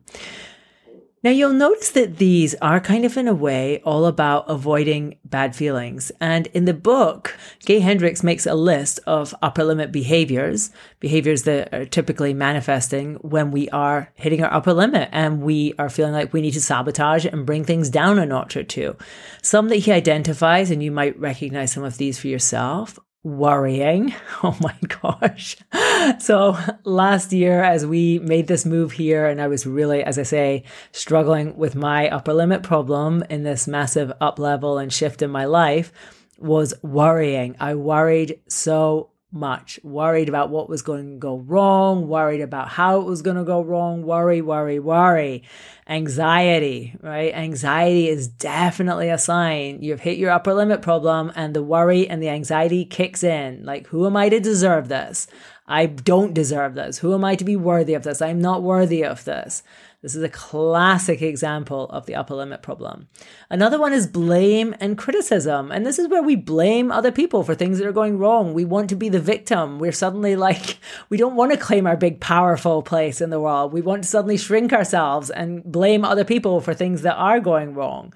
Now, 1.22 1.30
you'll 1.30 1.52
notice 1.52 1.90
that 1.90 2.16
these 2.16 2.54
are 2.62 2.80
kind 2.80 3.04
of, 3.04 3.18
in 3.18 3.28
a 3.28 3.34
way, 3.34 3.82
all 3.84 4.06
about 4.06 4.48
avoiding 4.48 5.18
bad 5.22 5.54
feelings. 5.54 6.10
And 6.18 6.46
in 6.48 6.64
the 6.64 6.72
book, 6.72 7.36
Gay 7.66 7.80
Hendricks 7.80 8.22
makes 8.22 8.46
a 8.46 8.54
list 8.54 9.00
of 9.06 9.34
upper 9.42 9.62
limit 9.62 9.92
behaviors, 9.92 10.70
behaviors 10.98 11.42
that 11.42 11.74
are 11.74 11.84
typically 11.84 12.32
manifesting 12.32 13.16
when 13.16 13.50
we 13.50 13.68
are 13.68 14.10
hitting 14.14 14.42
our 14.42 14.50
upper 14.50 14.72
limit 14.72 15.10
and 15.12 15.42
we 15.42 15.74
are 15.78 15.90
feeling 15.90 16.14
like 16.14 16.32
we 16.32 16.40
need 16.40 16.52
to 16.52 16.60
sabotage 16.60 17.26
and 17.26 17.44
bring 17.44 17.64
things 17.64 17.90
down 17.90 18.18
a 18.18 18.24
notch 18.24 18.56
or 18.56 18.64
two. 18.64 18.96
Some 19.42 19.68
that 19.68 19.76
he 19.76 19.92
identifies, 19.92 20.70
and 20.70 20.82
you 20.82 20.90
might 20.90 21.20
recognize 21.20 21.72
some 21.72 21.84
of 21.84 21.98
these 21.98 22.18
for 22.18 22.28
yourself, 22.28 22.98
worrying. 23.22 24.14
Oh 24.42 24.56
my 24.60 24.74
gosh. 25.02 25.58
So 26.18 26.56
last 26.84 27.32
year, 27.32 27.62
as 27.62 27.86
we 27.86 28.18
made 28.18 28.46
this 28.46 28.64
move 28.64 28.92
here, 28.92 29.26
and 29.26 29.40
I 29.40 29.48
was 29.48 29.66
really, 29.66 30.02
as 30.02 30.18
I 30.18 30.22
say, 30.22 30.64
struggling 30.92 31.56
with 31.56 31.74
my 31.74 32.08
upper 32.08 32.34
limit 32.34 32.62
problem 32.62 33.24
in 33.30 33.42
this 33.42 33.66
massive 33.66 34.12
up 34.20 34.38
level 34.38 34.78
and 34.78 34.92
shift 34.92 35.22
in 35.22 35.30
my 35.30 35.44
life, 35.44 35.92
was 36.38 36.74
worrying. 36.82 37.56
I 37.60 37.74
worried 37.74 38.40
so 38.48 39.10
much, 39.32 39.78
worried 39.84 40.28
about 40.28 40.50
what 40.50 40.68
was 40.68 40.82
going 40.82 41.14
to 41.14 41.18
go 41.18 41.38
wrong, 41.38 42.08
worried 42.08 42.40
about 42.40 42.68
how 42.68 43.00
it 43.00 43.04
was 43.04 43.22
going 43.22 43.36
to 43.36 43.44
go 43.44 43.62
wrong, 43.62 44.02
worry, 44.02 44.42
worry, 44.42 44.78
worry. 44.78 45.44
Anxiety, 45.88 46.96
right? 47.00 47.32
Anxiety 47.34 48.08
is 48.08 48.26
definitely 48.26 49.08
a 49.08 49.18
sign 49.18 49.82
you've 49.82 50.00
hit 50.00 50.18
your 50.18 50.30
upper 50.30 50.54
limit 50.54 50.82
problem 50.82 51.32
and 51.36 51.54
the 51.54 51.62
worry 51.62 52.08
and 52.08 52.22
the 52.22 52.28
anxiety 52.28 52.84
kicks 52.84 53.22
in. 53.22 53.64
Like, 53.64 53.86
who 53.88 54.06
am 54.06 54.16
I 54.16 54.28
to 54.28 54.40
deserve 54.40 54.88
this? 54.88 55.26
I 55.70 55.86
don't 55.86 56.34
deserve 56.34 56.74
this. 56.74 56.98
Who 56.98 57.14
am 57.14 57.24
I 57.24 57.36
to 57.36 57.44
be 57.44 57.54
worthy 57.54 57.94
of 57.94 58.02
this? 58.02 58.20
I'm 58.20 58.40
not 58.40 58.64
worthy 58.64 59.04
of 59.04 59.24
this. 59.24 59.62
This 60.02 60.16
is 60.16 60.22
a 60.24 60.28
classic 60.28 61.22
example 61.22 61.84
of 61.90 62.06
the 62.06 62.16
upper 62.16 62.34
limit 62.34 62.60
problem. 62.60 63.06
Another 63.50 63.78
one 63.78 63.92
is 63.92 64.08
blame 64.08 64.74
and 64.80 64.98
criticism. 64.98 65.70
And 65.70 65.86
this 65.86 66.00
is 66.00 66.08
where 66.08 66.24
we 66.24 66.34
blame 66.34 66.90
other 66.90 67.12
people 67.12 67.44
for 67.44 67.54
things 67.54 67.78
that 67.78 67.86
are 67.86 67.92
going 67.92 68.18
wrong. 68.18 68.52
We 68.52 68.64
want 68.64 68.88
to 68.88 68.96
be 68.96 69.08
the 69.08 69.20
victim. 69.20 69.78
We're 69.78 69.92
suddenly 69.92 70.34
like, 70.34 70.78
we 71.08 71.16
don't 71.16 71.36
want 71.36 71.52
to 71.52 71.58
claim 71.58 71.86
our 71.86 71.96
big, 71.96 72.20
powerful 72.20 72.82
place 72.82 73.20
in 73.20 73.30
the 73.30 73.40
world. 73.40 73.72
We 73.72 73.80
want 73.80 74.02
to 74.02 74.08
suddenly 74.08 74.38
shrink 74.38 74.72
ourselves 74.72 75.30
and 75.30 75.62
blame 75.62 76.04
other 76.04 76.24
people 76.24 76.60
for 76.60 76.74
things 76.74 77.02
that 77.02 77.14
are 77.14 77.38
going 77.38 77.74
wrong. 77.74 78.12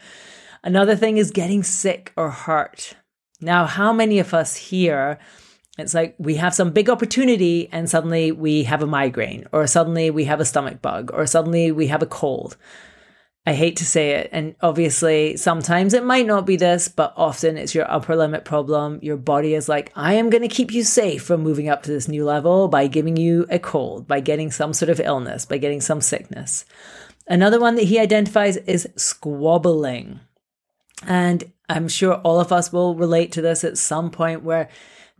Another 0.65 0.97
thing 0.97 1.19
is 1.19 1.31
getting 1.31 1.63
sick 1.63 2.13
or 2.17 2.31
hurt. 2.31 2.95
Now, 3.41 3.67
how 3.67 3.93
many 3.93 4.19
of 4.19 4.35
us 4.35 4.57
here 4.57 5.21
it's 5.79 5.95
like 5.95 6.15
we 6.19 6.37
have 6.37 6.55
some 6.55 6.71
big 6.71 6.89
opportunity 6.89 7.69
and 7.73 7.91
suddenly 7.91 8.31
we 8.33 8.65
have 8.65 8.83
a 8.83 8.87
migraine, 8.87 9.47
or 9.53 9.67
suddenly 9.67 10.11
we 10.11 10.25
have 10.25 10.41
a 10.41 10.45
stomach 10.45 10.81
bug, 10.81 11.11
or 11.13 11.27
suddenly 11.27 11.73
we 11.73 11.89
have 11.89 12.03
a 12.03 12.07
cold. 12.07 12.57
I 13.47 13.53
hate 13.53 13.77
to 13.77 13.85
say 13.85 14.13
it. 14.13 14.31
And 14.33 14.55
obviously, 14.63 15.37
sometimes 15.37 15.93
it 15.93 16.05
might 16.05 16.27
not 16.27 16.47
be 16.47 16.57
this, 16.57 16.89
but 16.89 17.13
often 17.15 17.59
it's 17.59 17.75
your 17.75 17.91
upper 17.91 18.17
limit 18.17 18.45
problem. 18.45 18.99
Your 19.03 19.19
body 19.19 19.53
is 19.53 19.69
like, 19.69 19.93
I 19.95 20.15
am 20.15 20.31
going 20.31 20.43
to 20.43 20.49
keep 20.49 20.73
you 20.73 20.83
safe 20.83 21.23
from 21.23 21.43
moving 21.43 21.69
up 21.69 21.83
to 21.83 21.91
this 21.91 22.09
new 22.09 22.25
level 22.25 22.69
by 22.69 22.87
giving 22.87 23.19
you 23.19 23.47
a 23.51 23.59
cold, 23.59 24.09
by 24.09 24.21
getting 24.21 24.51
some 24.51 24.73
sort 24.73 24.89
of 24.89 24.99
illness, 24.99 25.45
by 25.45 25.59
getting 25.59 25.83
some 25.83 26.01
sickness. 26.01 26.65
Another 27.27 27.61
one 27.61 27.75
that 27.75 27.85
he 27.85 27.99
identifies 27.99 28.57
is 28.57 28.89
squabbling. 28.97 30.21
And 31.07 31.53
I'm 31.69 31.89
sure 31.89 32.15
all 32.15 32.41
of 32.41 32.51
us 32.53 32.73
will 32.73 32.95
relate 32.95 33.33
to 33.33 33.43
this 33.43 33.63
at 33.63 33.77
some 33.77 34.11
point 34.11 34.43
where 34.43 34.71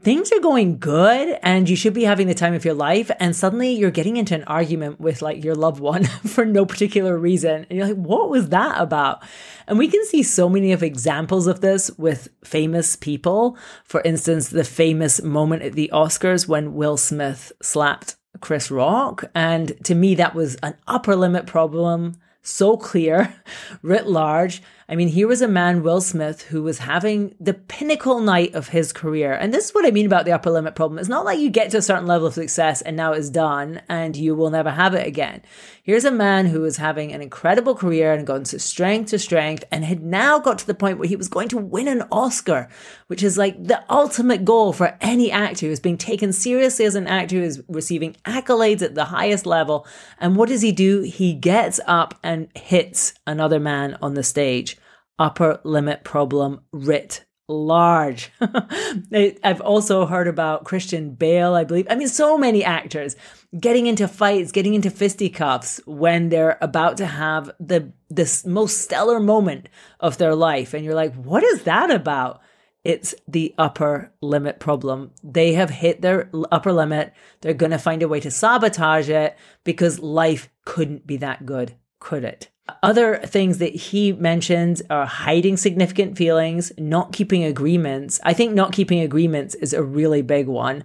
things 0.05 0.31
are 0.33 0.41
going 0.41 0.79
good 0.79 1.39
and 1.43 1.69
you 1.69 1.75
should 1.75 1.95
be 1.95 2.05
having 2.05 2.27
the 2.27 2.35
time 2.35 2.53
of 2.53 2.65
your 2.65 2.75
life 2.75 3.11
and 3.19 3.35
suddenly 3.35 3.73
you're 3.73 3.91
getting 3.91 4.19
into 4.19 4.35
an 4.35 4.45
argument 4.45 5.01
with 5.01 5.23
like 5.23 5.43
your 5.43 5.55
loved 5.55 5.81
one 5.81 6.05
for 6.27 6.45
no 6.45 6.67
particular 6.67 7.19
reason. 7.19 7.67
And 7.69 7.79
you're 7.79 7.89
like 7.89 7.97
what 7.97 8.29
was 8.29 8.51
that 8.51 8.81
about? 8.81 9.23
And 9.67 9.79
we 9.79 9.89
can 9.89 10.05
see 10.05 10.23
so 10.23 10.49
many 10.49 10.73
of 10.73 10.83
examples 10.83 11.47
of 11.47 11.63
this 11.63 11.91
with 11.97 12.29
famous 12.45 12.97
people. 12.97 13.57
For 13.83 14.03
instance 14.03 14.51
the 14.51 14.65
famous 14.65 15.23
moment 15.23 15.63
at 15.63 15.73
the 15.73 15.91
oscars 15.93 16.47
when 16.47 16.75
will 16.75 16.99
smith 16.99 17.51
slapped 17.63 18.17
chris 18.41 18.71
rock. 18.71 19.25
And 19.35 19.73
to 19.85 19.95
me 19.95 20.15
that 20.17 20.35
was 20.35 20.57
an 20.57 20.77
upper 20.87 21.17
limit 21.17 21.47
problem 21.47 22.17
so 22.45 22.77
clear, 22.77 23.35
writ 23.83 24.07
large. 24.07 24.63
I 24.87 24.97
mean, 24.97 25.09
here 25.09 25.27
was 25.27 25.41
a 25.41 25.49
man, 25.49 25.83
Will 25.83 26.03
Smith, 26.03 26.43
who 26.43 26.63
was 26.63 26.79
having 26.81 27.35
the 27.41 27.55
pinnacle 27.55 28.21
night 28.21 28.55
of 28.55 28.69
his 28.69 28.93
career. 28.93 29.33
And 29.33 29.53
this 29.53 29.67
is 29.67 29.75
what 29.75 29.87
I 29.87 29.91
mean 29.91 30.05
about 30.05 30.27
the 30.27 30.33
upper 30.33 30.51
limit 30.51 30.75
problem. 30.75 30.99
It's 30.99 31.09
not 31.09 31.25
like 31.25 31.39
you 31.39 31.49
get 31.49 31.71
to 31.71 31.79
a 31.79 31.83
certain 31.83 32.07
level 32.07 32.27
of 32.27 32.35
success 32.35 32.83
and 32.83 32.95
now 32.95 33.13
it's 33.13 33.31
done 33.31 33.81
and 33.89 34.15
you 34.15 34.35
will 34.35 34.51
never 34.51 34.71
have 34.71 34.93
it 34.93 35.07
again. 35.07 35.41
Here's 35.83 36.05
a 36.05 36.11
man 36.11 36.47
who 36.47 36.61
was 36.61 36.77
having 36.77 37.13
an 37.13 37.23
incredible 37.23 37.75
career 37.75 38.13
and 38.13 38.27
gone 38.27 38.45
to 38.45 38.59
strength 38.59 39.11
to 39.11 39.19
strength 39.19 39.65
and 39.71 39.87
had 39.87 40.03
now 40.03 40.39
got 40.39 40.59
to 40.59 40.67
the 40.67 40.75
point 40.75 40.99
where 40.99 41.09
he 41.09 41.17
was 41.17 41.29
going 41.29 41.49
to 41.49 41.59
win 41.59 41.89
an 41.89 42.03
Oscar, 42.13 42.69
which 43.07 43.23
is 43.23 43.39
like 43.39 43.63
the 43.63 43.83
ultimate 43.91 44.45
goal 44.45 44.75
for 44.75 44.99
any 45.01 45.31
actor 45.31 45.67
who's 45.67 45.81
being 45.81 45.99
taken 45.99 46.33
seriously 46.33 46.85
as 46.85 46.95
an 46.95 47.07
actor 47.07 47.37
who 47.37 47.43
is 47.43 47.63
receiving 47.69 48.17
accolades 48.27 48.83
at 48.83 48.95
the 48.95 49.07
highest 49.07 49.47
level. 49.47 49.87
And 50.19 50.37
what 50.37 50.51
does 50.51 50.61
he 50.63 50.73
do? 50.73 51.01
He 51.01 51.33
gets 51.33 51.81
up 51.87 52.19
and 52.23 52.49
hits 52.55 53.15
another 53.27 53.59
man 53.59 53.97
on 54.03 54.13
the 54.13 54.23
stage 54.23 54.74
upper 55.19 55.61
limit 55.65 56.05
problem 56.05 56.61
writ 56.73 57.25
large. 57.49 58.31
I've 59.45 59.61
also 59.61 60.07
heard 60.07 60.29
about 60.29 60.65
Christian 60.65 61.15
Bale, 61.15 61.55
I 61.55 61.65
believe. 61.65 61.87
I 61.91 61.95
mean, 61.95 62.09
so 62.09 62.39
many 62.39 62.65
actors 62.65 63.17
getting 63.59 63.87
into 63.87 64.09
fights, 64.09 64.53
getting 64.53 64.75
into 64.75 64.91
fisticuffs 64.91 65.81
when 65.87 66.31
they're 66.31 66.59
about 66.61 66.97
to 66.99 67.07
have 67.07 67.51
the 67.61 67.93
this 68.09 68.47
most 68.47 68.79
stellar 68.79 69.21
moment 69.21 69.69
of 70.01 70.19
their 70.19 70.35
life. 70.35 70.75
And 70.75 70.85
you're 70.85 70.95
like, 70.95 71.15
what 71.15 71.43
is 71.43 71.65
that 71.65 71.91
about? 71.91 72.41
It's 72.83 73.15
the 73.27 73.55
upper 73.57 74.13
limit 74.21 74.61
problem. 74.61 75.13
They 75.23 75.55
have 75.55 75.71
hit 75.71 76.03
their 76.03 76.31
upper 76.53 76.73
limit. 76.73 77.15
They're 77.41 77.55
going 77.55 77.73
to 77.73 77.79
find 77.79 78.03
a 78.03 78.09
way 78.09 78.21
to 78.21 78.31
sabotage 78.31 79.09
it 79.09 79.37
because 79.65 79.99
life 80.01 80.51
couldn't 80.65 81.07
be 81.07 81.17
that 81.19 81.47
good, 81.47 81.77
could 81.99 82.25
it? 82.25 82.51
Other 82.83 83.19
things 83.19 83.59
that 83.59 83.75
he 83.75 84.13
mentions 84.13 84.81
are 84.89 85.05
hiding 85.05 85.59
significant 85.59 86.17
feelings, 86.17 86.73
not 86.79 87.13
keeping 87.13 87.45
agreements. 87.45 88.21
I 88.25 88.33
think 88.33 88.55
not 88.55 88.73
keeping 88.73 89.01
agreements 89.01 89.55
is 89.57 89.75
a 89.75 89.83
really 89.83 90.23
big 90.23 90.47
one 90.47 90.83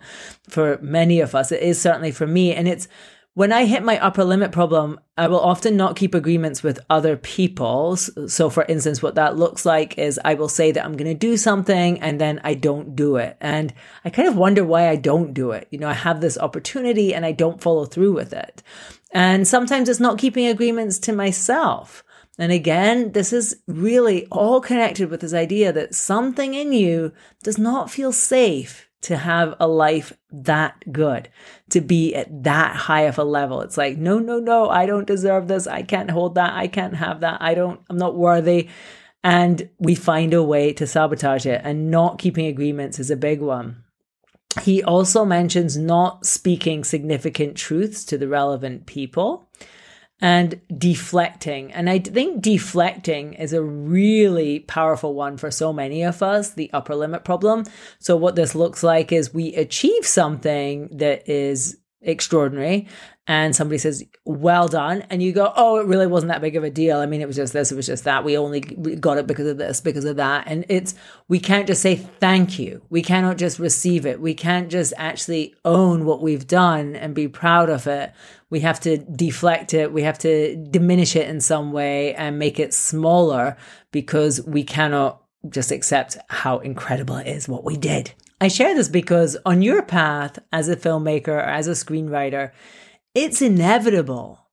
for 0.49 0.77
many 0.81 1.21
of 1.21 1.33
us. 1.33 1.53
It 1.53 1.61
is 1.61 1.79
certainly 1.79 2.11
for 2.11 2.27
me. 2.27 2.53
And 2.53 2.67
it's 2.67 2.89
when 3.33 3.53
I 3.53 3.63
hit 3.63 3.83
my 3.83 3.97
upper 3.99 4.25
limit 4.25 4.51
problem, 4.51 4.99
I 5.17 5.27
will 5.27 5.39
often 5.39 5.77
not 5.77 5.95
keep 5.95 6.13
agreements 6.13 6.61
with 6.61 6.81
other 6.89 7.15
people. 7.15 7.95
So, 7.95 8.49
for 8.49 8.65
instance, 8.65 9.01
what 9.01 9.15
that 9.15 9.37
looks 9.37 9.65
like 9.65 9.97
is 9.97 10.19
I 10.25 10.33
will 10.33 10.49
say 10.49 10.73
that 10.73 10.83
I'm 10.83 10.97
going 10.97 11.09
to 11.09 11.13
do 11.13 11.37
something 11.37 12.01
and 12.01 12.19
then 12.19 12.41
I 12.43 12.55
don't 12.55 12.97
do 12.97 13.15
it. 13.15 13.37
And 13.39 13.73
I 14.03 14.09
kind 14.09 14.27
of 14.27 14.35
wonder 14.35 14.65
why 14.65 14.89
I 14.89 14.97
don't 14.97 15.33
do 15.33 15.51
it. 15.51 15.69
You 15.71 15.79
know, 15.79 15.87
I 15.87 15.93
have 15.93 16.19
this 16.19 16.37
opportunity 16.37 17.13
and 17.13 17.25
I 17.25 17.31
don't 17.31 17.61
follow 17.61 17.85
through 17.85 18.11
with 18.11 18.33
it. 18.33 18.61
And 19.11 19.47
sometimes 19.47 19.89
it's 19.89 19.99
not 19.99 20.19
keeping 20.19 20.47
agreements 20.47 20.99
to 20.99 21.13
myself. 21.13 22.03
And 22.37 22.51
again, 22.51 23.11
this 23.11 23.33
is 23.33 23.57
really 23.67 24.25
all 24.27 24.61
connected 24.61 25.09
with 25.09 25.21
this 25.21 25.33
idea 25.33 25.73
that 25.73 25.95
something 25.95 26.53
in 26.53 26.71
you 26.71 27.11
does 27.43 27.57
not 27.57 27.91
feel 27.91 28.11
safe 28.11 28.89
to 29.01 29.17
have 29.17 29.55
a 29.59 29.67
life 29.67 30.13
that 30.31 30.83
good, 30.91 31.29
to 31.69 31.81
be 31.81 32.13
at 32.15 32.43
that 32.43 32.75
high 32.75 33.03
of 33.03 33.17
a 33.17 33.23
level. 33.23 33.61
It's 33.61 33.77
like, 33.77 33.97
no, 33.97 34.19
no, 34.19 34.39
no, 34.39 34.69
I 34.69 34.85
don't 34.85 35.07
deserve 35.07 35.47
this. 35.47 35.67
I 35.67 35.83
can't 35.83 36.11
hold 36.11 36.35
that. 36.35 36.53
I 36.53 36.67
can't 36.67 36.95
have 36.95 37.21
that. 37.21 37.41
I 37.41 37.53
don't, 37.53 37.79
I'm 37.89 37.97
not 37.97 38.15
worthy. 38.15 38.69
And 39.23 39.69
we 39.79 39.95
find 39.95 40.33
a 40.33 40.43
way 40.43 40.73
to 40.73 40.87
sabotage 40.87 41.45
it. 41.45 41.61
And 41.63 41.91
not 41.91 42.19
keeping 42.19 42.45
agreements 42.45 42.99
is 42.99 43.11
a 43.11 43.17
big 43.17 43.41
one. 43.41 43.83
He 44.63 44.83
also 44.83 45.25
mentions 45.25 45.77
not 45.77 46.25
speaking 46.25 46.83
significant 46.83 47.55
truths 47.55 48.03
to 48.05 48.17
the 48.17 48.27
relevant 48.27 48.87
people 48.87 49.47
and 50.21 50.59
deflecting. 50.75 51.71
And 51.71 51.89
I 51.89 51.99
think 51.99 52.41
deflecting 52.41 53.33
is 53.33 53.53
a 53.53 53.63
really 53.63 54.59
powerful 54.61 55.13
one 55.13 55.37
for 55.37 55.51
so 55.51 55.71
many 55.71 56.03
of 56.03 56.21
us, 56.21 56.53
the 56.53 56.71
upper 56.73 56.95
limit 56.95 57.23
problem. 57.23 57.65
So, 57.99 58.17
what 58.17 58.35
this 58.35 58.55
looks 58.55 58.83
like 58.83 59.11
is 59.11 59.33
we 59.33 59.53
achieve 59.55 60.05
something 60.05 60.89
that 60.97 61.29
is 61.29 61.77
extraordinary. 62.01 62.87
And 63.27 63.55
somebody 63.55 63.77
says 63.77 64.03
well 64.25 64.67
done. 64.67 65.03
And 65.09 65.21
you 65.21 65.33
go 65.33 65.53
oh 65.55 65.79
it 65.79 65.85
really 65.85 66.07
wasn't 66.07 66.31
that 66.31 66.41
big 66.41 66.55
of 66.55 66.63
a 66.63 66.69
deal. 66.69 66.97
I 66.97 67.05
mean 67.05 67.21
it 67.21 67.27
was 67.27 67.35
just 67.35 67.53
this 67.53 67.71
it 67.71 67.75
was 67.75 67.85
just 67.85 68.05
that. 68.05 68.23
We 68.23 68.37
only 68.37 68.61
got 68.61 69.17
it 69.17 69.27
because 69.27 69.47
of 69.47 69.57
this 69.57 69.81
because 69.81 70.05
of 70.05 70.15
that. 70.15 70.45
And 70.47 70.65
it's 70.67 70.95
we 71.27 71.39
can't 71.39 71.67
just 71.67 71.81
say 71.81 71.95
thank 71.95 72.57
you. 72.57 72.81
We 72.89 73.03
cannot 73.03 73.37
just 73.37 73.59
receive 73.59 74.05
it. 74.05 74.19
We 74.19 74.33
can't 74.33 74.69
just 74.69 74.93
actually 74.97 75.53
own 75.63 76.05
what 76.05 76.21
we've 76.21 76.47
done 76.47 76.95
and 76.95 77.13
be 77.13 77.27
proud 77.27 77.69
of 77.69 77.85
it. 77.85 78.13
We 78.49 78.61
have 78.61 78.79
to 78.81 78.97
deflect 78.97 79.75
it. 79.75 79.93
We 79.93 80.01
have 80.03 80.17
to 80.19 80.55
diminish 80.55 81.15
it 81.15 81.29
in 81.29 81.39
some 81.39 81.71
way 81.71 82.15
and 82.15 82.39
make 82.39 82.59
it 82.59 82.73
smaller 82.73 83.57
because 83.91 84.41
we 84.41 84.63
cannot 84.63 85.21
just 85.47 85.71
accept 85.71 86.17
how 86.29 86.57
incredible 86.59 87.17
it 87.17 87.27
is 87.27 87.47
what 87.47 87.63
we 87.63 87.77
did 87.77 88.13
I 88.41 88.47
share 88.47 88.73
this 88.73 88.87
because 88.87 89.37
on 89.45 89.61
your 89.61 89.81
path 89.81 90.39
as 90.51 90.69
a 90.69 90.77
filmmaker 90.77 91.27
or 91.29 91.39
as 91.39 91.67
a 91.67 91.71
screenwriter, 91.71 92.51
it's 93.13 93.41
inevitable 93.41 94.47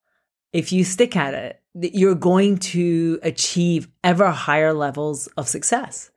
if 0.52 0.72
you 0.72 0.82
stick 0.82 1.16
at 1.16 1.34
it 1.34 1.60
that 1.74 1.94
you're 1.94 2.14
going 2.14 2.56
to 2.56 3.20
achieve 3.22 3.88
ever 4.02 4.30
higher 4.30 4.72
levels 4.72 5.28
of 5.36 5.48
success. 5.48 6.10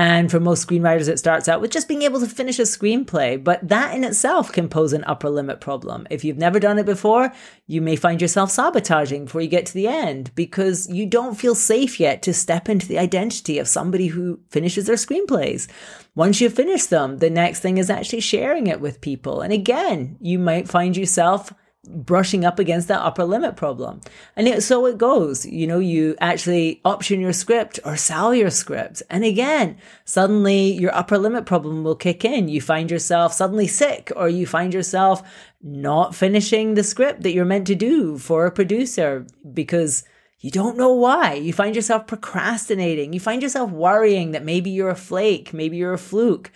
And 0.00 0.30
for 0.30 0.40
most 0.40 0.66
screenwriters, 0.66 1.08
it 1.08 1.18
starts 1.18 1.46
out 1.46 1.60
with 1.60 1.72
just 1.72 1.86
being 1.86 2.00
able 2.00 2.20
to 2.20 2.26
finish 2.26 2.58
a 2.58 2.62
screenplay. 2.62 3.44
But 3.44 3.68
that 3.68 3.94
in 3.94 4.02
itself 4.02 4.50
can 4.50 4.66
pose 4.66 4.94
an 4.94 5.04
upper 5.04 5.28
limit 5.28 5.60
problem. 5.60 6.06
If 6.08 6.24
you've 6.24 6.38
never 6.38 6.58
done 6.58 6.78
it 6.78 6.86
before, 6.86 7.34
you 7.66 7.82
may 7.82 7.96
find 7.96 8.18
yourself 8.18 8.50
sabotaging 8.50 9.26
before 9.26 9.42
you 9.42 9.48
get 9.48 9.66
to 9.66 9.74
the 9.74 9.88
end 9.88 10.34
because 10.34 10.88
you 10.88 11.04
don't 11.04 11.34
feel 11.34 11.54
safe 11.54 12.00
yet 12.00 12.22
to 12.22 12.32
step 12.32 12.70
into 12.70 12.88
the 12.88 12.98
identity 12.98 13.58
of 13.58 13.68
somebody 13.68 14.06
who 14.06 14.40
finishes 14.48 14.86
their 14.86 14.96
screenplays. 14.96 15.68
Once 16.14 16.40
you 16.40 16.48
finish 16.48 16.86
them, 16.86 17.18
the 17.18 17.28
next 17.28 17.60
thing 17.60 17.76
is 17.76 17.90
actually 17.90 18.20
sharing 18.20 18.68
it 18.68 18.80
with 18.80 19.02
people. 19.02 19.42
And 19.42 19.52
again, 19.52 20.16
you 20.18 20.38
might 20.38 20.66
find 20.66 20.96
yourself 20.96 21.52
brushing 21.90 22.44
up 22.44 22.58
against 22.58 22.88
that 22.88 23.00
upper 23.00 23.24
limit 23.24 23.56
problem. 23.56 24.00
And 24.36 24.48
it, 24.48 24.62
so 24.62 24.86
it 24.86 24.98
goes, 24.98 25.44
you 25.44 25.66
know, 25.66 25.78
you 25.78 26.16
actually 26.20 26.80
option 26.84 27.20
your 27.20 27.32
script 27.32 27.78
or 27.84 27.96
sell 27.96 28.34
your 28.34 28.50
script. 28.50 29.02
And 29.10 29.24
again, 29.24 29.76
suddenly 30.04 30.72
your 30.72 30.94
upper 30.94 31.18
limit 31.18 31.46
problem 31.46 31.84
will 31.84 31.96
kick 31.96 32.24
in. 32.24 32.48
You 32.48 32.60
find 32.60 32.90
yourself 32.90 33.32
suddenly 33.32 33.66
sick 33.66 34.12
or 34.16 34.28
you 34.28 34.46
find 34.46 34.72
yourself 34.72 35.22
not 35.62 36.14
finishing 36.14 36.74
the 36.74 36.84
script 36.84 37.22
that 37.22 37.32
you're 37.32 37.44
meant 37.44 37.66
to 37.66 37.74
do 37.74 38.16
for 38.18 38.46
a 38.46 38.52
producer 38.52 39.26
because 39.52 40.04
you 40.40 40.50
don't 40.50 40.78
know 40.78 40.94
why. 40.94 41.34
You 41.34 41.52
find 41.52 41.76
yourself 41.76 42.06
procrastinating. 42.06 43.12
You 43.12 43.20
find 43.20 43.42
yourself 43.42 43.70
worrying 43.70 44.30
that 44.30 44.44
maybe 44.44 44.70
you're 44.70 44.88
a 44.88 44.96
flake, 44.96 45.52
maybe 45.52 45.76
you're 45.76 45.92
a 45.92 45.98
fluke. 45.98 46.50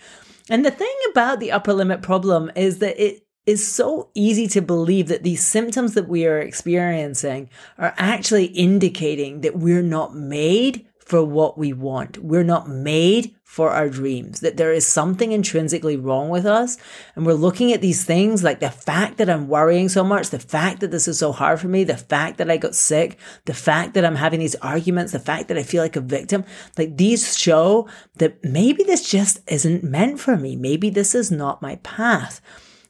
And 0.49 0.65
the 0.65 0.71
thing 0.71 0.95
about 1.11 1.39
the 1.39 1.51
upper 1.51 1.73
limit 1.73 2.01
problem 2.01 2.51
is 2.55 2.79
that 2.79 3.03
it 3.03 3.24
is 3.45 3.71
so 3.71 4.09
easy 4.15 4.47
to 4.47 4.61
believe 4.61 5.07
that 5.07 5.23
these 5.23 5.45
symptoms 5.45 5.93
that 5.93 6.07
we 6.07 6.25
are 6.25 6.39
experiencing 6.39 7.49
are 7.77 7.93
actually 7.97 8.45
indicating 8.45 9.41
that 9.41 9.57
we're 9.57 9.83
not 9.83 10.15
made 10.15 10.85
for 10.99 11.23
what 11.23 11.57
we 11.57 11.71
want. 11.71 12.17
We're 12.17 12.43
not 12.43 12.67
made 12.67 13.35
for 13.43 13.69
our 13.69 13.87
dreams, 13.87 14.41
that 14.41 14.57
there 14.57 14.73
is 14.73 14.85
something 14.85 15.31
intrinsically 15.31 15.95
wrong 15.95 16.27
with 16.27 16.45
us. 16.45 16.77
And 17.15 17.25
we're 17.25 17.35
looking 17.35 17.71
at 17.71 17.79
these 17.79 18.03
things 18.03 18.43
like 18.43 18.59
the 18.59 18.69
fact 18.69 19.17
that 19.17 19.29
I'm 19.29 19.47
worrying 19.47 19.87
so 19.87 20.03
much, 20.03 20.29
the 20.29 20.39
fact 20.39 20.81
that 20.81 20.91
this 20.91 21.07
is 21.07 21.19
so 21.19 21.31
hard 21.31 21.61
for 21.61 21.69
me, 21.69 21.85
the 21.85 21.95
fact 21.95 22.37
that 22.39 22.51
I 22.51 22.57
got 22.57 22.75
sick, 22.75 23.17
the 23.45 23.53
fact 23.53 23.93
that 23.93 24.03
I'm 24.03 24.15
having 24.15 24.41
these 24.41 24.55
arguments, 24.55 25.13
the 25.13 25.19
fact 25.19 25.47
that 25.47 25.57
I 25.57 25.63
feel 25.63 25.81
like 25.81 25.95
a 25.95 26.01
victim. 26.01 26.43
Like 26.77 26.97
these 26.97 27.37
show 27.37 27.87
that 28.15 28.43
maybe 28.43 28.83
this 28.83 29.09
just 29.09 29.39
isn't 29.47 29.85
meant 29.85 30.19
for 30.19 30.35
me. 30.35 30.57
Maybe 30.57 30.89
this 30.89 31.15
is 31.15 31.31
not 31.31 31.61
my 31.61 31.77
path. 31.77 32.41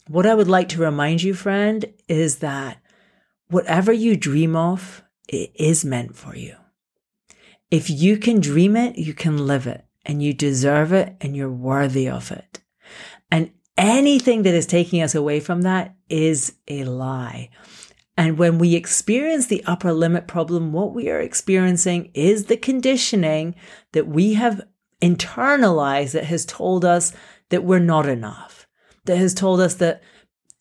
What 0.08 0.28
I 0.28 0.36
would 0.36 0.48
like 0.48 0.70
to 0.70 0.82
remind 0.82 1.24
you, 1.24 1.34
friend, 1.34 1.84
is 2.08 2.38
that 2.38 2.78
whatever 3.50 3.92
you 3.92 4.16
dream 4.16 4.56
of, 4.56 5.04
it 5.28 5.52
is 5.56 5.84
meant 5.84 6.16
for 6.16 6.36
you. 6.36 6.56
If 7.72 7.90
you 7.90 8.18
can 8.18 8.40
dream 8.40 8.76
it, 8.76 9.00
you 9.00 9.16
can 9.16 9.48
live 9.48 9.66
it 9.66 9.84
and 10.06 10.22
you 10.22 10.32
deserve 10.32 10.94
it 10.94 11.16
and 11.22 11.36
you're 11.36 11.52
worthy 11.52 12.08
of 12.08 12.32
it. 12.32 12.62
And 13.32 13.50
anything 13.80 14.44
that 14.44 14.54
is 14.54 14.68
taking 14.68 15.02
us 15.02 15.16
away 15.16 15.40
from 15.40 15.64
that 15.64 15.96
is 16.08 16.54
a 16.68 16.84
lie. 16.84 17.50
And 18.16 18.38
when 18.38 18.60
we 18.60 18.76
experience 18.76 19.48
the 19.48 19.64
upper 19.66 19.92
limit 19.92 20.28
problem, 20.28 20.72
what 20.72 20.94
we 20.94 21.10
are 21.10 21.20
experiencing 21.20 22.12
is 22.14 22.46
the 22.46 22.58
conditioning 22.58 23.56
that 23.94 24.08
we 24.08 24.36
have 24.36 24.62
internalized 25.02 26.12
that 26.12 26.26
has 26.26 26.46
told 26.46 26.86
us 26.86 27.12
that 27.50 27.64
we're 27.64 27.80
not 27.80 28.08
enough 28.08 28.65
that 29.06 29.18
has 29.18 29.34
told 29.34 29.60
us 29.60 29.76
that 29.76 30.02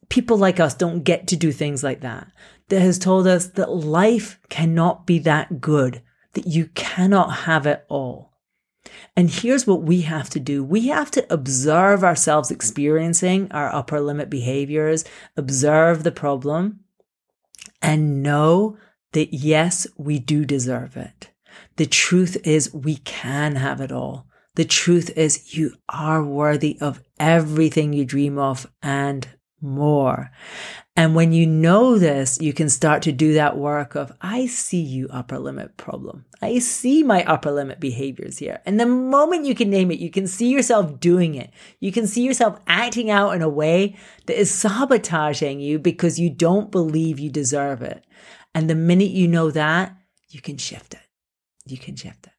people 0.08 0.36
like 0.36 0.60
us 0.60 0.74
don't 0.74 1.02
get 1.02 1.26
to 1.28 1.36
do 1.36 1.52
things 1.52 1.82
like 1.82 2.00
that, 2.00 2.28
that 2.68 2.80
has 2.80 2.98
told 2.98 3.26
us 3.26 3.48
that 3.48 3.70
life 3.70 4.38
cannot 4.48 5.06
be 5.06 5.18
that 5.20 5.60
good, 5.60 6.02
that 6.34 6.46
you 6.46 6.66
cannot 6.74 7.28
have 7.28 7.66
it 7.66 7.84
all. 7.88 8.32
And 9.16 9.30
here's 9.30 9.66
what 9.66 9.82
we 9.82 10.02
have 10.02 10.28
to 10.30 10.40
do. 10.40 10.62
We 10.62 10.88
have 10.88 11.10
to 11.12 11.32
observe 11.32 12.04
ourselves 12.04 12.50
experiencing 12.50 13.50
our 13.50 13.74
upper 13.74 14.00
limit 14.00 14.28
behaviors, 14.28 15.04
observe 15.36 16.02
the 16.02 16.12
problem, 16.12 16.80
and 17.80 18.22
know 18.22 18.76
that 19.12 19.32
yes, 19.32 19.86
we 19.96 20.18
do 20.18 20.44
deserve 20.44 20.96
it. 20.96 21.30
The 21.76 21.86
truth 21.86 22.36
is 22.44 22.74
we 22.74 22.96
can 22.96 23.56
have 23.56 23.80
it 23.80 23.92
all. 23.92 24.26
The 24.56 24.64
truth 24.64 25.10
is 25.16 25.56
you 25.56 25.74
are 25.88 26.22
worthy 26.22 26.78
of 26.80 27.02
everything 27.18 27.92
you 27.92 28.04
dream 28.04 28.38
of 28.38 28.70
and 28.82 29.28
more. 29.60 30.30
And 30.96 31.16
when 31.16 31.32
you 31.32 31.44
know 31.44 31.98
this, 31.98 32.40
you 32.40 32.52
can 32.52 32.68
start 32.68 33.02
to 33.02 33.12
do 33.12 33.32
that 33.34 33.56
work 33.56 33.96
of, 33.96 34.12
I 34.20 34.46
see 34.46 34.80
you 34.80 35.08
upper 35.10 35.40
limit 35.40 35.76
problem. 35.76 36.24
I 36.40 36.60
see 36.60 37.02
my 37.02 37.24
upper 37.24 37.50
limit 37.50 37.80
behaviors 37.80 38.38
here. 38.38 38.60
And 38.64 38.78
the 38.78 38.86
moment 38.86 39.44
you 39.44 39.56
can 39.56 39.70
name 39.70 39.90
it, 39.90 39.98
you 39.98 40.10
can 40.10 40.28
see 40.28 40.50
yourself 40.50 41.00
doing 41.00 41.34
it. 41.34 41.50
You 41.80 41.90
can 41.90 42.06
see 42.06 42.22
yourself 42.22 42.60
acting 42.68 43.10
out 43.10 43.32
in 43.32 43.42
a 43.42 43.48
way 43.48 43.96
that 44.26 44.38
is 44.38 44.52
sabotaging 44.52 45.58
you 45.58 45.80
because 45.80 46.20
you 46.20 46.30
don't 46.30 46.70
believe 46.70 47.18
you 47.18 47.30
deserve 47.30 47.82
it. 47.82 48.04
And 48.54 48.70
the 48.70 48.76
minute 48.76 49.10
you 49.10 49.26
know 49.26 49.50
that, 49.50 49.96
you 50.28 50.40
can 50.40 50.58
shift 50.58 50.94
it. 50.94 51.00
You 51.66 51.78
can 51.78 51.96
shift 51.96 52.26
it. 52.26 52.32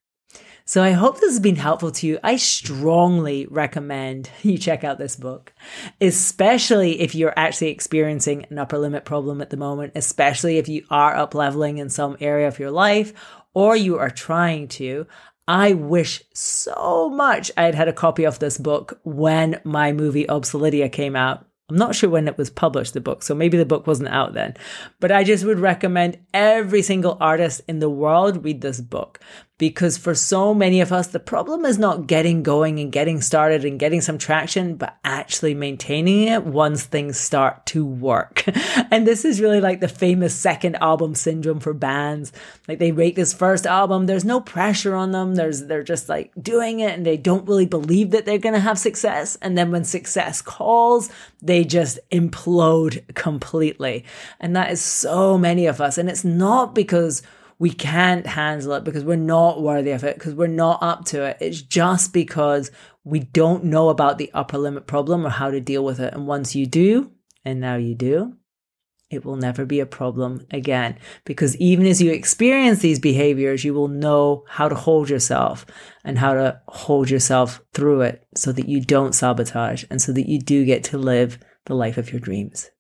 So 0.68 0.82
I 0.82 0.92
hope 0.92 1.20
this 1.20 1.30
has 1.30 1.40
been 1.40 1.58
helpful 1.58 1.92
to 1.92 2.08
you. 2.08 2.18
I 2.24 2.38
strongly 2.38 3.46
recommend 3.46 4.32
you 4.42 4.58
check 4.58 4.84
out 4.84 4.98
this 4.98 5.16
book, 5.16 5.54
especially 6.02 7.02
if 7.02 7.14
you're 7.14 7.38
actually 7.38 7.70
experiencing 7.70 8.48
an 8.50 8.58
upper 8.58 8.80
limit 8.80 9.06
problem 9.06 9.42
at 9.42 9.52
the 9.52 9.58
moment, 9.58 9.94
especially 9.96 10.58
if 10.58 10.68
you 10.68 10.84
are 10.90 11.16
up 11.16 11.36
leveling 11.36 11.78
in 11.78 11.90
some 11.90 12.18
area 12.20 12.48
of 12.48 12.58
your 12.58 12.72
life 12.72 13.14
or 13.54 13.76
you 13.76 14.00
are 14.00 14.10
trying 14.10 14.68
to. 14.70 15.06
I 15.48 15.74
wish 15.74 16.24
so 16.34 17.10
much 17.10 17.52
I 17.56 17.64
had 17.64 17.76
had 17.76 17.88
a 17.88 17.94
copy 17.94 18.24
of 18.24 18.40
this 18.40 18.58
book 18.58 19.00
when 19.04 19.62
my 19.64 19.92
movie 19.92 20.26
Obselidia 20.26 20.92
came 20.92 21.16
out. 21.16 21.46
I'm 21.70 21.78
not 21.78 21.96
sure 21.96 22.10
when 22.10 22.28
it 22.28 22.38
was 22.38 22.52
published, 22.52 22.94
the 22.94 23.02
book, 23.02 23.24
so 23.24 23.34
maybe 23.34 23.58
the 23.58 23.66
book 23.66 23.88
wasn't 23.88 24.10
out 24.10 24.34
then. 24.34 24.56
But 25.00 25.12
I 25.12 25.24
just 25.24 25.46
would 25.46 25.60
recommend 25.60 26.20
every 26.32 26.84
single 26.84 27.18
artist 27.20 27.62
in 27.68 27.80
the 27.80 27.90
world 27.90 28.44
read 28.44 28.62
this 28.62 28.82
book 28.82 29.20
because 29.58 29.98
for 29.98 30.14
so 30.14 30.54
many 30.54 30.82
of 30.82 30.92
us, 30.92 31.08
the 31.08 31.20
problem 31.20 31.64
is 31.64 31.78
not 31.78 32.08
getting 32.08 32.44
going 32.44 32.78
and 32.78 32.92
getting 32.92 33.22
started 33.22 33.64
and 33.64 33.80
getting 33.80 34.02
some 34.02 34.18
traction, 34.18 34.76
but 34.76 34.98
actually 35.06 35.54
maintaining 35.54 36.28
it 36.28 36.44
once 36.44 36.84
things 36.84 37.18
start 37.18 37.66
to 37.66 37.86
work. 37.86 38.44
and 38.92 39.08
this 39.08 39.24
is 39.24 39.40
really 39.40 39.62
like 39.62 39.80
the 39.80 39.88
famous 39.88 40.36
second 40.36 40.76
album 40.76 41.16
syndrome 41.16 41.62
for 41.62 41.74
bands. 41.74 42.34
Like 42.68 42.80
they 42.80 42.92
rate 42.92 43.16
this 43.16 43.34
first 43.34 43.66
album, 43.66 44.08
there's 44.08 44.26
no 44.26 44.42
pressure 44.42 44.94
on 44.94 45.12
them. 45.12 45.36
There's, 45.36 45.64
they're 45.64 45.84
just 45.84 46.10
like 46.10 46.34
doing 46.42 46.82
it 46.82 46.92
and 46.92 47.06
they 47.06 47.18
don't 47.18 47.48
really 47.48 47.66
believe 47.66 48.12
that 48.12 48.26
they're 48.26 48.38
going 48.38 48.56
to 48.56 48.60
have 48.60 48.78
success. 48.78 49.38
And 49.42 49.58
then 49.58 49.72
when 49.72 49.86
success 49.86 50.42
calls, 50.42 51.10
they 51.42 51.64
just 51.64 51.98
implode 52.12 53.16
completely. 53.16 54.04
And 54.42 54.54
that 54.58 54.70
is 54.70 54.82
so 54.82 55.38
many 55.38 55.66
of 55.66 55.80
us. 55.80 55.98
And 55.98 56.10
it's 56.10 56.26
not 56.26 56.76
because 56.76 57.22
we 57.58 57.72
can't 57.72 58.28
handle 58.28 58.74
it 58.74 58.84
because 58.84 59.04
we're 59.04 59.16
not 59.16 59.62
worthy 59.62 59.92
of 59.92 60.04
it, 60.04 60.16
because 60.16 60.36
we're 60.36 60.48
not 60.48 60.84
up 60.84 61.06
to 61.06 61.24
it. 61.24 61.38
It's 61.40 61.62
just 61.62 62.14
because 62.14 62.72
we 63.04 63.20
don't 63.20 63.66
know 63.66 63.90
about 63.90 64.18
the 64.18 64.32
upper 64.34 64.58
limit 64.58 64.88
problem 64.88 65.26
or 65.26 65.30
how 65.30 65.52
to 65.52 65.62
deal 65.62 65.84
with 65.84 66.00
it. 66.00 66.14
And 66.14 66.28
once 66.28 66.56
you 66.56 66.66
do, 66.66 67.12
and 67.46 67.62
now 67.62 67.76
you 67.76 67.96
do, 67.96 68.36
it 69.12 69.24
will 69.24 69.36
never 69.36 69.66
be 69.66 69.80
a 69.80 69.86
problem 69.86 70.46
again. 70.52 70.98
Because 71.24 71.56
even 71.58 71.86
as 71.86 72.02
you 72.02 72.12
experience 72.12 72.80
these 72.80 73.00
behaviors, 73.00 73.64
you 73.64 73.74
will 73.74 73.88
know 73.88 74.44
how 74.50 74.68
to 74.68 74.76
hold 74.76 75.10
yourself 75.10 75.66
and 76.04 76.18
how 76.18 76.34
to 76.34 76.60
hold 76.68 77.10
yourself 77.10 77.62
through 77.74 78.02
it 78.02 78.28
so 78.36 78.52
that 78.52 78.68
you 78.68 78.82
don't 78.82 79.14
sabotage 79.14 79.86
and 79.90 80.02
so 80.02 80.12
that 80.12 80.28
you 80.28 80.40
do 80.40 80.66
get 80.66 80.84
to 80.86 80.98
live 80.98 81.38
the 81.66 81.76
life 81.76 81.98
of 81.98 82.12
your 82.12 82.20
dreams. 82.20 82.72